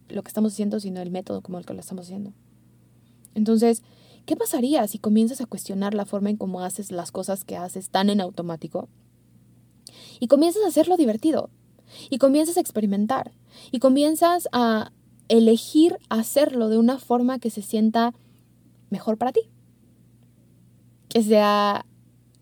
lo 0.08 0.22
que 0.22 0.28
estamos 0.28 0.54
haciendo, 0.54 0.80
sino 0.80 1.02
el 1.02 1.10
método 1.10 1.42
como 1.42 1.58
el 1.58 1.66
que 1.66 1.74
lo 1.74 1.80
estamos 1.80 2.06
haciendo. 2.06 2.32
Entonces, 3.34 3.82
¿qué 4.28 4.36
pasaría 4.36 4.86
si 4.86 5.00
comienzas 5.00 5.42
a 5.42 5.48
cuestionar 5.48 5.96
la 5.96 6.06
forma 6.06 6.30
en 6.30 6.38
cómo 6.38 6.62
haces 6.62 6.92
las 6.92 7.12
cosas 7.12 7.44
que 7.44 7.58
haces 7.58 7.90
tan 7.90 8.12
en 8.12 8.22
automático? 8.22 8.88
Y 10.20 10.28
comienzas 10.28 10.64
a 10.64 10.68
hacerlo 10.68 10.96
divertido. 10.96 11.50
Y 12.12 12.20
comienzas 12.20 12.58
a 12.58 12.60
experimentar. 12.60 13.32
Y 13.72 13.80
comienzas 13.80 14.48
a 14.52 14.92
elegir 15.28 15.98
hacerlo 16.10 16.70
de 16.70 16.78
una 16.78 17.00
forma 17.00 17.40
que 17.40 17.50
se 17.50 17.64
sienta 17.64 18.14
mejor 18.92 19.18
para 19.18 19.32
ti. 19.32 19.42
Que 21.10 21.24
sea 21.24 21.88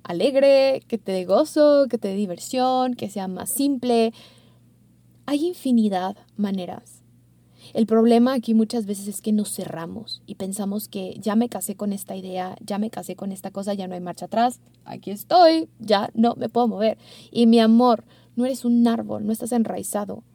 alegre, 0.04 0.82
que 0.90 0.98
te 0.98 1.14
dé 1.14 1.24
gozo, 1.24 1.86
que 1.90 1.98
te 1.98 2.10
dé 2.10 2.16
diversión, 2.16 2.94
que 2.94 3.10
sea 3.10 3.30
más 3.30 3.52
simple, 3.52 4.12
hay 5.32 5.48
infinidad 5.48 6.18
maneras. 6.36 7.04
El 7.74 7.86
problema 7.86 8.34
aquí 8.34 8.54
muchas 8.54 8.86
veces 8.86 9.08
es 9.08 9.22
que 9.22 9.32
nos 9.32 9.56
cerramos 9.56 10.22
y 10.26 10.36
pensamos 10.36 10.90
que 10.90 11.16
ya 11.22 11.38
me 11.38 11.48
casé 11.48 11.78
con 11.78 11.94
esta 11.94 12.18
idea, 12.18 12.58
ya 12.60 12.78
me 12.80 12.90
casé 12.90 13.16
con 13.16 13.32
esta 13.32 13.50
cosa, 13.50 13.74
ya 13.74 13.88
no 13.88 13.94
hay 13.94 14.02
marcha 14.02 14.26
atrás, 14.26 14.60
aquí 14.84 15.10
estoy, 15.10 15.70
ya 15.80 16.10
no 16.16 16.36
me 16.36 16.50
puedo 16.50 16.68
mover. 16.68 16.98
Y 17.32 17.46
mi 17.46 17.62
amor, 17.62 18.04
no 18.36 18.44
eres 18.44 18.66
un 18.66 18.86
árbol, 18.86 19.26
no 19.26 19.32
estás 19.32 19.54
enraizado, 19.54 20.26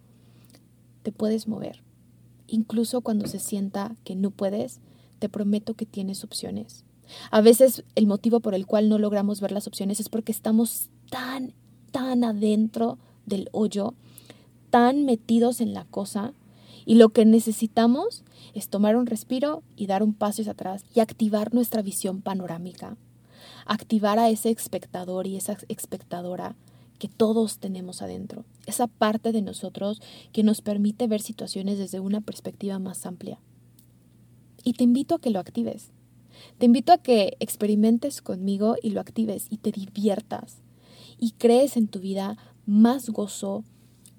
te 1.03 1.13
puedes 1.13 1.47
mover. 1.47 1.83
Incluso 2.47 3.03
cuando 3.03 3.27
se 3.27 3.39
sienta 3.39 3.97
que 4.03 4.17
no 4.17 4.31
puedes, 4.31 4.81
te 5.19 5.29
prometo 5.29 5.75
que 5.75 5.85
tienes 5.85 6.25
opciones. 6.25 6.87
A 7.31 7.43
veces 7.43 7.85
el 7.97 8.07
motivo 8.07 8.41
por 8.41 8.55
el 8.55 8.65
cual 8.65 8.89
no 8.89 8.99
logramos 8.99 9.43
ver 9.43 9.53
las 9.53 9.67
opciones 9.67 10.01
es 10.01 10.09
porque 10.09 10.33
estamos 10.33 10.89
tan, 11.11 11.53
tan 11.91 12.25
adentro 12.25 12.97
del 13.27 13.51
hoyo 13.53 13.93
tan 14.77 15.07
metidos 15.07 15.63
en 15.63 15.73
la 15.73 15.87
cosa 15.87 16.35
y 16.85 16.97
lo 16.97 17.09
que 17.09 17.25
necesitamos 17.25 18.25
es 18.53 18.69
tomar 18.69 18.95
un 18.97 19.07
respiro 19.07 19.63
y 19.75 19.87
dar 19.87 20.03
un 20.03 20.13
paso 20.13 20.43
hacia 20.43 20.53
atrás 20.53 20.85
y 20.95 21.01
activar 21.01 21.55
nuestra 21.55 21.81
visión 21.81 22.21
panorámica. 22.21 22.99
Activar 23.65 24.19
a 24.19 24.29
ese 24.29 24.51
espectador 24.51 25.27
y 25.27 25.39
esa 25.39 25.57
espectadora 25.69 26.57
que 26.99 27.09
todos 27.09 27.57
tenemos 27.59 28.03
adentro. 28.03 28.45
Esa 28.67 28.87
parte 28.87 29.33
de 29.33 29.41
nosotros 29.41 30.03
que 30.35 30.43
nos 30.43 30.61
permite 30.61 31.07
ver 31.07 31.23
situaciones 31.23 31.79
desde 31.79 32.01
una 32.01 32.21
perspectiva 32.21 32.79
más 32.79 33.07
amplia. 33.07 33.39
Y 34.63 34.75
te 34.75 34.85
invito 34.85 35.15
a 35.15 35.21
que 35.23 35.31
lo 35.31 35.41
actives. 35.41 35.89
Te 36.59 36.67
invito 36.67 36.93
a 36.93 36.99
que 36.99 37.39
experimentes 37.41 38.21
conmigo 38.21 38.77
y 38.83 38.91
lo 38.91 39.01
actives 39.01 39.47
y 39.49 39.57
te 39.57 39.73
diviertas 39.73 40.59
y 41.19 41.31
crees 41.31 41.79
en 41.79 41.89
tu 41.89 42.01
vida 42.01 42.37
más 42.67 43.09
gozo, 43.09 43.65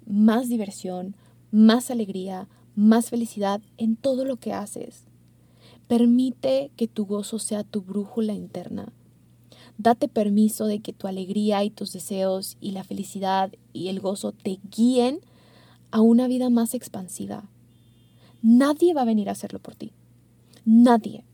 más 0.08 0.48
diversión, 0.48 1.14
más 1.50 1.90
alegría, 1.90 2.48
más 2.74 3.10
felicidad 3.10 3.60
en 3.76 3.96
todo 3.96 4.24
lo 4.24 4.36
que 4.36 4.52
haces. 4.52 5.04
Permite 5.86 6.70
que 6.76 6.88
tu 6.88 7.06
gozo 7.06 7.38
sea 7.38 7.62
tu 7.62 7.82
brújula 7.82 8.32
interna. 8.32 8.92
Date 9.76 10.08
permiso 10.08 10.66
de 10.66 10.80
que 10.80 10.92
tu 10.92 11.06
alegría 11.06 11.62
y 11.62 11.70
tus 11.70 11.92
deseos 11.92 12.56
y 12.60 12.72
la 12.72 12.84
felicidad 12.84 13.52
y 13.72 13.88
el 13.88 14.00
gozo 14.00 14.32
te 14.32 14.58
guíen 14.74 15.20
a 15.90 16.00
una 16.00 16.26
vida 16.26 16.50
más 16.50 16.74
expansiva. 16.74 17.48
Nadie 18.42 18.94
va 18.94 19.02
a 19.02 19.06
venir 19.06 19.28
a 19.28 19.32
hacerlo 19.32 19.58
por 19.60 19.74
ti. 19.74 19.92
Nadie. 20.64 21.24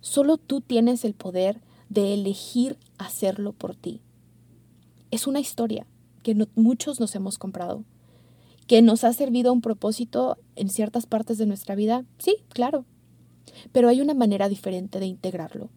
Solo 0.00 0.36
tú 0.36 0.60
tienes 0.60 1.04
el 1.04 1.14
poder 1.14 1.60
de 1.88 2.14
elegir 2.14 2.76
hacerlo 2.98 3.52
por 3.52 3.74
ti. 3.74 4.00
Es 5.10 5.26
una 5.26 5.40
historia 5.40 5.86
que 6.22 6.48
muchos 6.54 6.98
nos 6.98 7.14
hemos 7.14 7.38
comprado 7.38 7.84
que 8.66 8.82
nos 8.82 9.04
ha 9.04 9.12
servido 9.12 9.52
un 9.52 9.60
propósito 9.60 10.38
en 10.56 10.68
ciertas 10.68 11.06
partes 11.06 11.38
de 11.38 11.46
nuestra 11.46 11.74
vida? 11.74 12.04
Sí, 12.18 12.36
claro. 12.48 12.84
Pero 13.72 13.88
hay 13.88 14.00
una 14.00 14.14
manera 14.14 14.48
diferente 14.48 14.98
de 14.98 15.06
integrarlo. 15.06 15.70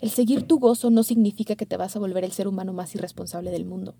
El 0.00 0.10
seguir 0.10 0.42
tu 0.42 0.58
gozo 0.58 0.90
no 0.90 1.02
significa 1.02 1.56
que 1.56 1.66
te 1.66 1.76
vas 1.76 1.96
a 1.96 1.98
volver 1.98 2.24
el 2.24 2.32
ser 2.32 2.48
humano 2.48 2.72
más 2.72 2.94
irresponsable 2.94 3.50
del 3.50 3.64
mundo. 3.64 3.94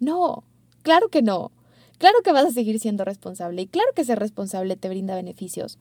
No, 0.00 0.44
claro 0.82 1.08
que 1.08 1.22
no. 1.22 1.50
Claro 1.98 2.18
que 2.22 2.32
vas 2.32 2.46
a 2.46 2.52
seguir 2.52 2.78
siendo 2.78 3.04
responsable 3.04 3.62
y 3.62 3.66
claro 3.66 3.88
que 3.94 4.04
ser 4.04 4.20
responsable 4.20 4.76
te 4.76 4.88
brinda 4.88 5.16
beneficios. 5.16 5.78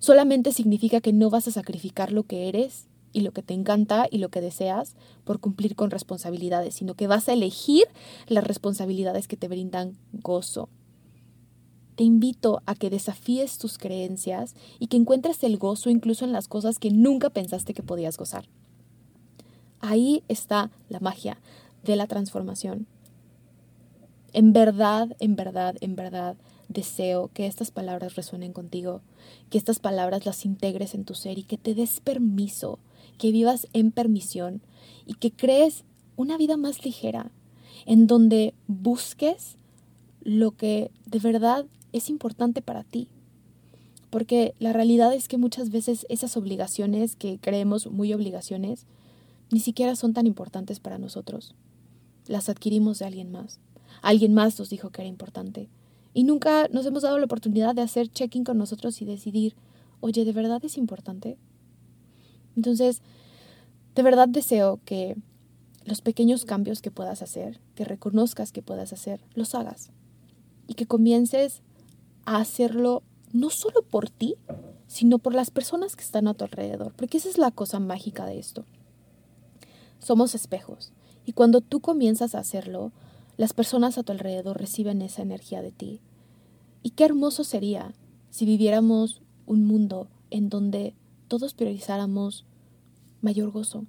Solamente 0.00 0.52
significa 0.52 1.00
que 1.00 1.12
no 1.12 1.30
vas 1.30 1.46
a 1.46 1.52
sacrificar 1.52 2.10
lo 2.12 2.24
que 2.24 2.48
eres 2.48 2.86
y 3.12 3.20
lo 3.20 3.32
que 3.32 3.42
te 3.42 3.54
encanta 3.54 4.08
y 4.10 4.18
lo 4.18 4.28
que 4.28 4.40
deseas 4.40 4.96
por 5.24 5.38
cumplir 5.38 5.76
con 5.76 5.90
responsabilidades, 5.90 6.74
sino 6.74 6.94
que 6.94 7.06
vas 7.06 7.28
a 7.28 7.32
elegir 7.32 7.86
las 8.26 8.44
responsabilidades 8.44 9.28
que 9.28 9.36
te 9.36 9.48
brindan 9.48 9.96
gozo. 10.12 10.68
Te 11.96 12.04
invito 12.04 12.62
a 12.66 12.74
que 12.74 12.90
desafíes 12.90 13.58
tus 13.58 13.78
creencias 13.78 14.54
y 14.78 14.86
que 14.86 14.98
encuentres 14.98 15.42
el 15.42 15.56
gozo 15.56 15.90
incluso 15.90 16.24
en 16.24 16.32
las 16.32 16.46
cosas 16.46 16.78
que 16.78 16.90
nunca 16.90 17.30
pensaste 17.30 17.74
que 17.74 17.82
podías 17.82 18.18
gozar. 18.18 18.46
Ahí 19.80 20.22
está 20.28 20.70
la 20.88 21.00
magia 21.00 21.38
de 21.84 21.96
la 21.96 22.06
transformación. 22.06 22.86
En 24.32 24.52
verdad, 24.52 25.16
en 25.20 25.36
verdad, 25.36 25.76
en 25.80 25.96
verdad, 25.96 26.36
deseo 26.68 27.30
que 27.32 27.46
estas 27.46 27.70
palabras 27.70 28.16
resuenen 28.16 28.52
contigo, 28.52 29.00
que 29.48 29.56
estas 29.56 29.78
palabras 29.78 30.26
las 30.26 30.44
integres 30.44 30.94
en 30.94 31.04
tu 31.04 31.14
ser 31.14 31.38
y 31.38 31.44
que 31.44 31.56
te 31.56 31.74
des 31.74 32.00
permiso, 32.00 32.78
que 33.18 33.32
vivas 33.32 33.68
en 33.72 33.92
permisión 33.92 34.60
y 35.06 35.14
que 35.14 35.30
crees 35.30 35.84
una 36.16 36.36
vida 36.36 36.56
más 36.56 36.84
ligera, 36.84 37.30
en 37.86 38.06
donde 38.06 38.52
busques 38.66 39.56
lo 40.22 40.50
que 40.50 40.90
de 41.06 41.18
verdad 41.20 41.66
es 41.96 42.10
importante 42.10 42.62
para 42.62 42.84
ti. 42.84 43.08
Porque 44.10 44.54
la 44.58 44.72
realidad 44.72 45.12
es 45.14 45.28
que 45.28 45.38
muchas 45.38 45.70
veces 45.70 46.06
esas 46.08 46.36
obligaciones 46.36 47.16
que 47.16 47.38
creemos 47.38 47.90
muy 47.90 48.12
obligaciones, 48.12 48.86
ni 49.50 49.60
siquiera 49.60 49.96
son 49.96 50.14
tan 50.14 50.26
importantes 50.26 50.80
para 50.80 50.98
nosotros. 50.98 51.54
Las 52.26 52.48
adquirimos 52.48 52.98
de 52.98 53.06
alguien 53.06 53.30
más. 53.30 53.60
Alguien 54.02 54.34
más 54.34 54.58
nos 54.58 54.70
dijo 54.70 54.90
que 54.90 55.02
era 55.02 55.08
importante. 55.08 55.68
Y 56.14 56.24
nunca 56.24 56.68
nos 56.68 56.86
hemos 56.86 57.02
dado 57.02 57.18
la 57.18 57.26
oportunidad 57.26 57.74
de 57.74 57.82
hacer 57.82 58.08
check-in 58.08 58.44
con 58.44 58.58
nosotros 58.58 59.02
y 59.02 59.04
decidir, 59.04 59.54
oye, 60.00 60.24
¿de 60.24 60.32
verdad 60.32 60.64
es 60.64 60.78
importante? 60.78 61.36
Entonces, 62.56 63.02
de 63.94 64.02
verdad 64.02 64.28
deseo 64.28 64.80
que 64.84 65.16
los 65.84 66.00
pequeños 66.00 66.44
cambios 66.44 66.80
que 66.80 66.90
puedas 66.90 67.22
hacer, 67.22 67.60
que 67.74 67.84
reconozcas 67.84 68.50
que 68.50 68.62
puedas 68.62 68.92
hacer, 68.92 69.20
los 69.34 69.54
hagas. 69.54 69.90
Y 70.66 70.74
que 70.74 70.86
comiences 70.86 71.62
a 72.26 72.36
hacerlo 72.36 73.02
no 73.32 73.50
solo 73.50 73.82
por 73.82 74.10
ti, 74.10 74.36
sino 74.86 75.18
por 75.18 75.34
las 75.34 75.50
personas 75.50 75.96
que 75.96 76.04
están 76.04 76.28
a 76.28 76.34
tu 76.34 76.44
alrededor, 76.44 76.92
porque 76.94 77.16
esa 77.16 77.28
es 77.28 77.38
la 77.38 77.50
cosa 77.50 77.80
mágica 77.80 78.26
de 78.26 78.38
esto. 78.38 78.64
Somos 79.98 80.34
espejos 80.34 80.92
y 81.24 81.32
cuando 81.32 81.60
tú 81.60 81.80
comienzas 81.80 82.34
a 82.34 82.40
hacerlo, 82.40 82.92
las 83.36 83.52
personas 83.52 83.98
a 83.98 84.02
tu 84.02 84.12
alrededor 84.12 84.58
reciben 84.58 85.02
esa 85.02 85.22
energía 85.22 85.60
de 85.62 85.72
ti. 85.72 86.00
Y 86.82 86.90
qué 86.90 87.04
hermoso 87.04 87.44
sería 87.44 87.94
si 88.30 88.46
viviéramos 88.46 89.22
un 89.46 89.66
mundo 89.66 90.08
en 90.30 90.48
donde 90.48 90.94
todos 91.28 91.54
priorizáramos 91.54 92.44
mayor 93.20 93.50
gozo. 93.50 93.84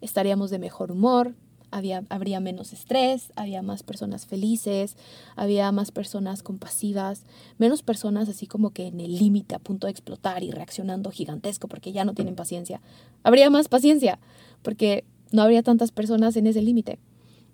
Estaríamos 0.00 0.50
de 0.50 0.58
mejor 0.58 0.92
humor, 0.92 1.34
había, 1.70 2.04
habría 2.08 2.40
menos 2.40 2.72
estrés, 2.72 3.32
había 3.36 3.62
más 3.62 3.82
personas 3.82 4.26
felices, 4.26 4.96
había 5.36 5.70
más 5.72 5.90
personas 5.90 6.42
compasivas, 6.42 7.24
menos 7.58 7.82
personas 7.82 8.28
así 8.28 8.46
como 8.46 8.70
que 8.70 8.86
en 8.86 9.00
el 9.00 9.18
límite 9.18 9.54
a 9.54 9.58
punto 9.58 9.86
de 9.86 9.92
explotar 9.92 10.42
y 10.42 10.50
reaccionando 10.50 11.10
gigantesco 11.10 11.68
porque 11.68 11.92
ya 11.92 12.04
no 12.04 12.14
tienen 12.14 12.34
paciencia. 12.34 12.80
Habría 13.22 13.50
más 13.50 13.68
paciencia 13.68 14.18
porque 14.62 15.04
no 15.32 15.42
habría 15.42 15.62
tantas 15.62 15.90
personas 15.90 16.36
en 16.36 16.46
ese 16.46 16.62
límite. 16.62 16.98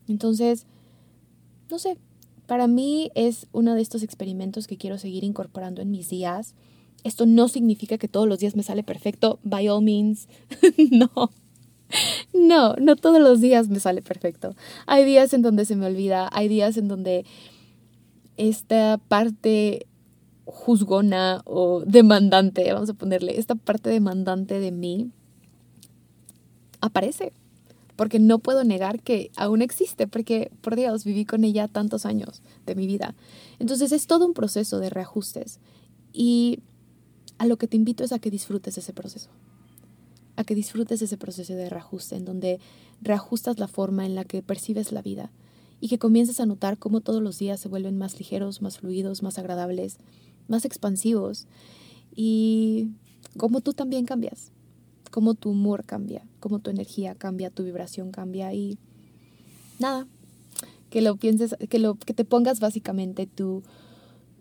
Entonces, 0.08 0.66
no 1.70 1.78
sé, 1.78 1.96
para 2.46 2.66
mí 2.66 3.10
es 3.14 3.46
uno 3.52 3.74
de 3.74 3.82
estos 3.82 4.02
experimentos 4.02 4.66
que 4.66 4.76
quiero 4.76 4.98
seguir 4.98 5.24
incorporando 5.24 5.82
en 5.82 5.90
mis 5.90 6.08
días. 6.08 6.54
Esto 7.02 7.26
no 7.26 7.48
significa 7.48 7.98
que 7.98 8.08
todos 8.08 8.28
los 8.28 8.38
días 8.38 8.56
me 8.56 8.62
sale 8.62 8.82
perfecto, 8.82 9.38
by 9.42 9.68
all 9.68 9.82
means. 9.82 10.28
no. 10.90 11.30
No, 12.34 12.74
no 12.74 12.96
todos 12.96 13.20
los 13.20 13.40
días 13.40 13.68
me 13.68 13.80
sale 13.80 14.02
perfecto. 14.02 14.54
Hay 14.86 15.04
días 15.04 15.32
en 15.32 15.42
donde 15.42 15.64
se 15.64 15.76
me 15.76 15.86
olvida, 15.86 16.28
hay 16.32 16.48
días 16.48 16.76
en 16.76 16.88
donde 16.88 17.24
esta 18.36 18.98
parte 19.08 19.86
juzgona 20.44 21.42
o 21.46 21.82
demandante, 21.86 22.70
vamos 22.72 22.90
a 22.90 22.94
ponerle, 22.94 23.38
esta 23.38 23.54
parte 23.54 23.88
demandante 23.88 24.60
de 24.60 24.72
mí 24.72 25.10
aparece. 26.80 27.32
Porque 27.96 28.18
no 28.18 28.40
puedo 28.40 28.64
negar 28.64 29.00
que 29.00 29.30
aún 29.36 29.62
existe, 29.62 30.08
porque 30.08 30.50
por 30.62 30.74
Dios 30.74 31.04
viví 31.04 31.24
con 31.24 31.44
ella 31.44 31.68
tantos 31.68 32.06
años 32.06 32.42
de 32.66 32.74
mi 32.74 32.88
vida. 32.88 33.14
Entonces 33.60 33.92
es 33.92 34.08
todo 34.08 34.26
un 34.26 34.34
proceso 34.34 34.80
de 34.80 34.90
reajustes. 34.90 35.60
Y 36.12 36.58
a 37.38 37.46
lo 37.46 37.56
que 37.56 37.68
te 37.68 37.76
invito 37.76 38.02
es 38.02 38.10
a 38.10 38.18
que 38.18 38.32
disfrutes 38.32 38.78
ese 38.78 38.92
proceso 38.92 39.30
a 40.36 40.44
que 40.44 40.54
disfrutes 40.54 41.02
ese 41.02 41.16
proceso 41.16 41.54
de 41.54 41.68
reajuste, 41.68 42.16
en 42.16 42.24
donde 42.24 42.60
reajustas 43.00 43.58
la 43.58 43.68
forma 43.68 44.06
en 44.06 44.14
la 44.14 44.24
que 44.24 44.42
percibes 44.42 44.92
la 44.92 45.02
vida 45.02 45.30
y 45.80 45.88
que 45.88 45.98
comiences 45.98 46.40
a 46.40 46.46
notar 46.46 46.78
cómo 46.78 47.00
todos 47.00 47.22
los 47.22 47.38
días 47.38 47.60
se 47.60 47.68
vuelven 47.68 47.98
más 47.98 48.18
ligeros, 48.18 48.62
más 48.62 48.78
fluidos, 48.78 49.22
más 49.22 49.38
agradables, 49.38 49.98
más 50.48 50.64
expansivos 50.64 51.46
y 52.14 52.88
cómo 53.36 53.60
tú 53.60 53.74
también 53.74 54.06
cambias, 54.06 54.50
cómo 55.10 55.34
tu 55.34 55.50
humor 55.50 55.84
cambia, 55.84 56.26
cómo 56.40 56.58
tu 56.58 56.70
energía 56.70 57.14
cambia, 57.14 57.50
tu 57.50 57.64
vibración 57.64 58.10
cambia 58.10 58.52
y 58.54 58.78
nada, 59.78 60.06
que 60.90 61.02
lo 61.02 61.16
pienses, 61.16 61.56
que, 61.68 61.78
lo, 61.78 61.96
que 61.96 62.14
te 62.14 62.24
pongas 62.24 62.60
básicamente 62.60 63.26
tu, 63.26 63.62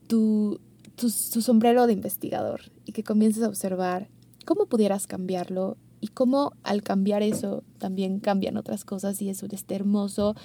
tu, 0.07 0.59
tu, 0.95 1.11
tu 1.31 1.41
sombrero 1.41 1.87
de 1.87 1.93
investigador 1.93 2.61
y 2.85 2.91
que 2.91 3.03
comiences 3.03 3.43
a 3.43 3.47
observar 3.47 4.07
cómo 4.43 4.65
pudieras 4.65 5.07
cambiarlo 5.07 5.77
y 6.03 6.09
cómo 6.09 6.51
al 6.63 6.83
cambiar 6.83 7.23
eso 7.23 7.63
también 7.77 8.19
cambian 8.19 8.57
otras 8.57 8.83
cosas 8.83 9.21
y 9.21 9.29
es 9.29 9.41
este 9.41 9.73
hermoso 9.75 10.35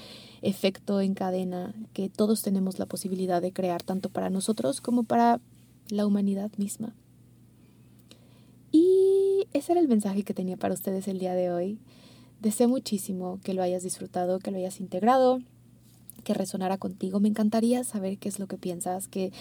efecto 0.40 1.00
en 1.00 1.14
cadena 1.14 1.74
que 1.92 2.08
todos 2.08 2.42
tenemos 2.42 2.78
la 2.78 2.86
posibilidad 2.86 3.42
de 3.42 3.52
crear 3.52 3.82
tanto 3.82 4.08
para 4.08 4.30
nosotros 4.30 4.80
como 4.80 5.02
para 5.02 5.40
la 5.88 6.06
humanidad 6.06 6.52
misma. 6.58 6.94
Y 8.70 9.48
ese 9.52 9.72
era 9.72 9.80
el 9.80 9.88
mensaje 9.88 10.22
que 10.22 10.32
tenía 10.32 10.56
para 10.56 10.74
ustedes 10.74 11.08
el 11.08 11.18
día 11.18 11.34
de 11.34 11.50
hoy. 11.50 11.78
Deseo 12.40 12.68
muchísimo 12.68 13.40
que 13.42 13.52
lo 13.52 13.62
hayas 13.62 13.82
disfrutado, 13.82 14.38
que 14.38 14.52
lo 14.52 14.58
hayas 14.58 14.78
integrado, 14.80 15.40
que 16.22 16.34
resonara 16.34 16.78
contigo. 16.78 17.18
Me 17.18 17.28
encantaría 17.28 17.82
saber 17.82 18.18
qué 18.18 18.28
es 18.28 18.38
lo 18.38 18.46
que 18.46 18.58
piensas, 18.58 19.08
qué, 19.08 19.32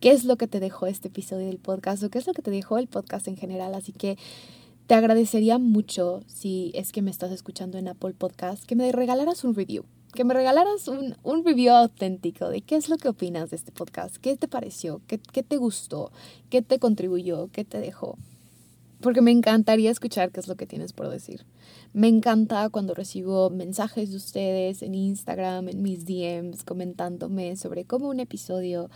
qué 0.00 0.12
es 0.12 0.24
lo 0.24 0.36
que 0.36 0.46
te 0.46 0.60
dejó 0.60 0.86
este 0.86 1.08
episodio 1.08 1.46
del 1.46 1.58
podcast 1.58 2.02
o 2.02 2.10
qué 2.10 2.18
es 2.18 2.26
lo 2.26 2.34
que 2.34 2.42
te 2.42 2.50
dejó 2.50 2.78
el 2.78 2.88
podcast 2.88 3.28
en 3.28 3.36
general. 3.36 3.74
Así 3.74 3.92
que 3.92 4.16
te 4.86 4.94
agradecería 4.94 5.58
mucho 5.58 6.22
si 6.26 6.70
es 6.74 6.92
que 6.92 7.02
me 7.02 7.10
estás 7.10 7.32
escuchando 7.32 7.78
en 7.78 7.88
Apple 7.88 8.14
Podcast, 8.14 8.64
que 8.64 8.76
me 8.76 8.92
regalaras 8.92 9.44
un 9.44 9.54
review, 9.54 9.84
que 10.12 10.24
me 10.24 10.34
regalaras 10.34 10.88
un, 10.88 11.16
un 11.22 11.44
review 11.44 11.72
auténtico 11.72 12.48
de 12.48 12.60
qué 12.60 12.76
es 12.76 12.88
lo 12.88 12.96
que 12.98 13.08
opinas 13.08 13.50
de 13.50 13.56
este 13.56 13.72
podcast, 13.72 14.16
qué 14.16 14.36
te 14.36 14.48
pareció, 14.48 15.00
qué, 15.06 15.18
qué 15.18 15.42
te 15.42 15.56
gustó, 15.56 16.12
qué 16.50 16.60
te 16.60 16.78
contribuyó, 16.78 17.48
qué 17.52 17.64
te 17.64 17.78
dejó 17.78 18.18
porque 19.04 19.20
me 19.20 19.32
encantaría 19.32 19.90
escuchar 19.90 20.30
qué 20.30 20.40
es 20.40 20.48
lo 20.48 20.56
que 20.56 20.66
tienes 20.66 20.94
por 20.94 21.10
decir. 21.10 21.44
Me 21.92 22.08
encanta 22.08 22.70
cuando 22.70 22.94
recibo 22.94 23.50
mensajes 23.50 24.10
de 24.10 24.16
ustedes 24.16 24.82
en 24.82 24.94
Instagram, 24.94 25.68
en 25.68 25.82
mis 25.82 26.06
DMs, 26.06 26.64
comentándome 26.64 27.54
sobre 27.56 27.84
cómo 27.84 28.08
un 28.08 28.18
episodio 28.18 28.88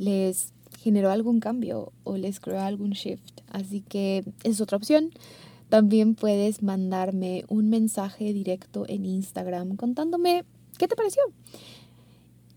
les 0.00 0.52
generó 0.78 1.10
algún 1.10 1.40
cambio 1.40 1.92
o 2.04 2.16
les 2.16 2.40
creó 2.40 2.60
algún 2.60 2.90
shift. 2.90 3.42
Así 3.52 3.82
que 3.82 4.24
es 4.42 4.60
otra 4.60 4.78
opción. 4.78 5.10
También 5.68 6.14
puedes 6.14 6.62
mandarme 6.62 7.44
un 7.48 7.68
mensaje 7.68 8.32
directo 8.32 8.86
en 8.88 9.04
Instagram 9.04 9.76
contándome 9.76 10.44
qué 10.78 10.88
te 10.88 10.96
pareció. 10.96 11.22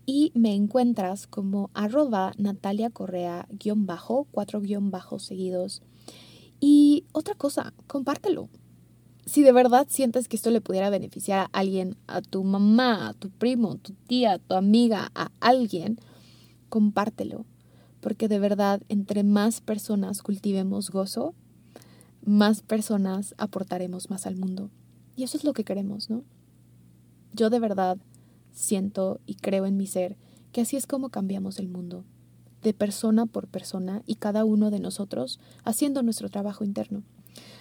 Y 0.06 0.32
me 0.34 0.54
encuentras 0.54 1.26
como 1.26 1.70
arroba 1.74 2.32
Natalia 2.36 2.90
Correa 2.90 3.46
guion 3.50 3.86
bajo, 3.86 4.26
cuatro 4.30 4.60
guion 4.60 4.90
bajos 4.90 5.22
seguidos 5.22 5.82
y 6.60 7.04
otra 7.12 7.34
cosa, 7.34 7.74
compártelo. 7.86 8.48
Si 9.26 9.42
de 9.42 9.52
verdad 9.52 9.86
sientes 9.88 10.28
que 10.28 10.36
esto 10.36 10.50
le 10.50 10.60
pudiera 10.60 10.90
beneficiar 10.90 11.40
a 11.40 11.58
alguien, 11.58 11.96
a 12.06 12.20
tu 12.20 12.42
mamá, 12.44 13.08
a 13.08 13.12
tu 13.14 13.30
primo, 13.30 13.76
tu 13.76 13.92
tía, 14.06 14.32
a 14.32 14.38
tu 14.38 14.54
amiga, 14.54 15.10
a 15.14 15.30
alguien, 15.40 15.98
compártelo. 16.74 17.46
Porque 18.00 18.26
de 18.26 18.40
verdad, 18.40 18.82
entre 18.88 19.22
más 19.22 19.60
personas 19.60 20.22
cultivemos 20.22 20.90
gozo, 20.90 21.32
más 22.24 22.62
personas 22.62 23.32
aportaremos 23.38 24.10
más 24.10 24.26
al 24.26 24.34
mundo. 24.34 24.70
Y 25.14 25.22
eso 25.22 25.36
es 25.36 25.44
lo 25.44 25.52
que 25.52 25.62
queremos, 25.62 26.10
¿no? 26.10 26.24
Yo 27.32 27.48
de 27.48 27.60
verdad 27.60 27.96
siento 28.50 29.20
y 29.24 29.36
creo 29.36 29.66
en 29.66 29.76
mi 29.76 29.86
ser 29.86 30.16
que 30.50 30.62
así 30.62 30.76
es 30.76 30.88
como 30.88 31.10
cambiamos 31.10 31.60
el 31.60 31.68
mundo 31.68 32.04
de 32.60 32.74
persona 32.74 33.26
por 33.26 33.46
persona 33.46 34.02
y 34.04 34.16
cada 34.16 34.44
uno 34.44 34.72
de 34.72 34.80
nosotros 34.80 35.38
haciendo 35.62 36.02
nuestro 36.02 36.28
trabajo 36.28 36.64
interno. 36.64 37.04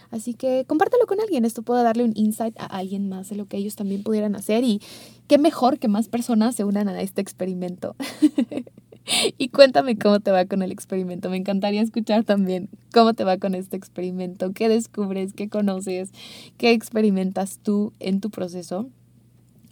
Así 0.10 0.34
que 0.34 0.66
compártelo 0.68 1.06
con 1.06 1.20
alguien, 1.20 1.46
esto 1.46 1.62
puede 1.62 1.84
darle 1.84 2.04
un 2.04 2.14
insight 2.16 2.60
a 2.60 2.66
alguien 2.66 3.10
más 3.10 3.30
de 3.30 3.36
lo 3.36 3.46
que 3.46 3.58
ellos 3.58 3.76
también 3.76 4.02
pudieran 4.02 4.36
hacer 4.36 4.64
y 4.64 4.82
qué 5.28 5.38
mejor 5.38 5.78
que 5.78 5.88
más 5.88 6.08
personas 6.08 6.56
se 6.56 6.64
unan 6.64 6.88
a 6.88 7.00
este 7.00 7.22
experimento. 7.22 7.96
y 9.38 9.50
cuéntame 9.50 9.98
cómo 9.98 10.20
te 10.20 10.32
va 10.32 10.46
con 10.46 10.62
el 10.62 10.72
experimento. 10.72 11.30
Me 11.30 11.38
encantaría 11.38 11.82
escuchar 11.82 12.24
también 12.24 12.70
cómo 12.94 13.14
te 13.14 13.24
va 13.24 13.38
con 13.38 13.56
este 13.56 13.78
experimento, 13.78 14.54
qué 14.54 14.70
descubres, 14.70 15.34
qué 15.34 15.50
conoces, 15.50 16.12
qué 16.58 16.72
experimentas 16.72 17.60
tú 17.62 17.94
en 18.00 18.22
tu 18.22 18.30
proceso. 18.30 18.90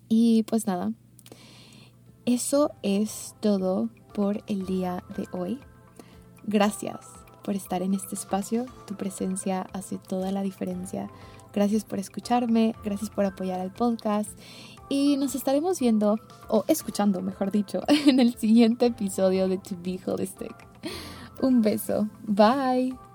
Y 0.10 0.44
pues 0.44 0.68
nada, 0.68 0.92
eso 2.26 2.72
es 2.84 3.36
todo 3.40 3.90
por 4.14 4.44
el 4.48 4.66
día 4.66 5.04
de 5.18 5.26
hoy. 5.32 5.60
Gracias 6.46 7.00
por 7.44 7.56
estar 7.56 7.82
en 7.82 7.94
este 7.94 8.16
espacio. 8.16 8.66
Tu 8.88 8.96
presencia 8.96 9.68
hace 9.74 9.98
toda 9.98 10.32
la 10.32 10.42
diferencia. 10.42 11.10
Gracias 11.54 11.84
por 11.84 12.00
escucharme, 12.00 12.76
gracias 12.84 13.10
por 13.10 13.26
apoyar 13.26 13.60
al 13.60 13.72
podcast 13.72 14.32
y 14.92 15.16
nos 15.16 15.36
estaremos 15.36 15.80
viendo, 15.80 16.20
o 16.50 16.66
escuchando, 16.68 17.22
mejor 17.22 17.50
dicho, 17.50 17.82
en 18.08 18.20
el 18.20 18.36
siguiente 18.36 18.88
episodio 18.88 19.48
de 19.48 19.58
To 19.58 19.78
Be 19.82 20.00
Holistic. 20.06 20.54
Un 21.42 21.62
beso. 21.62 22.10
Bye. 22.24 23.11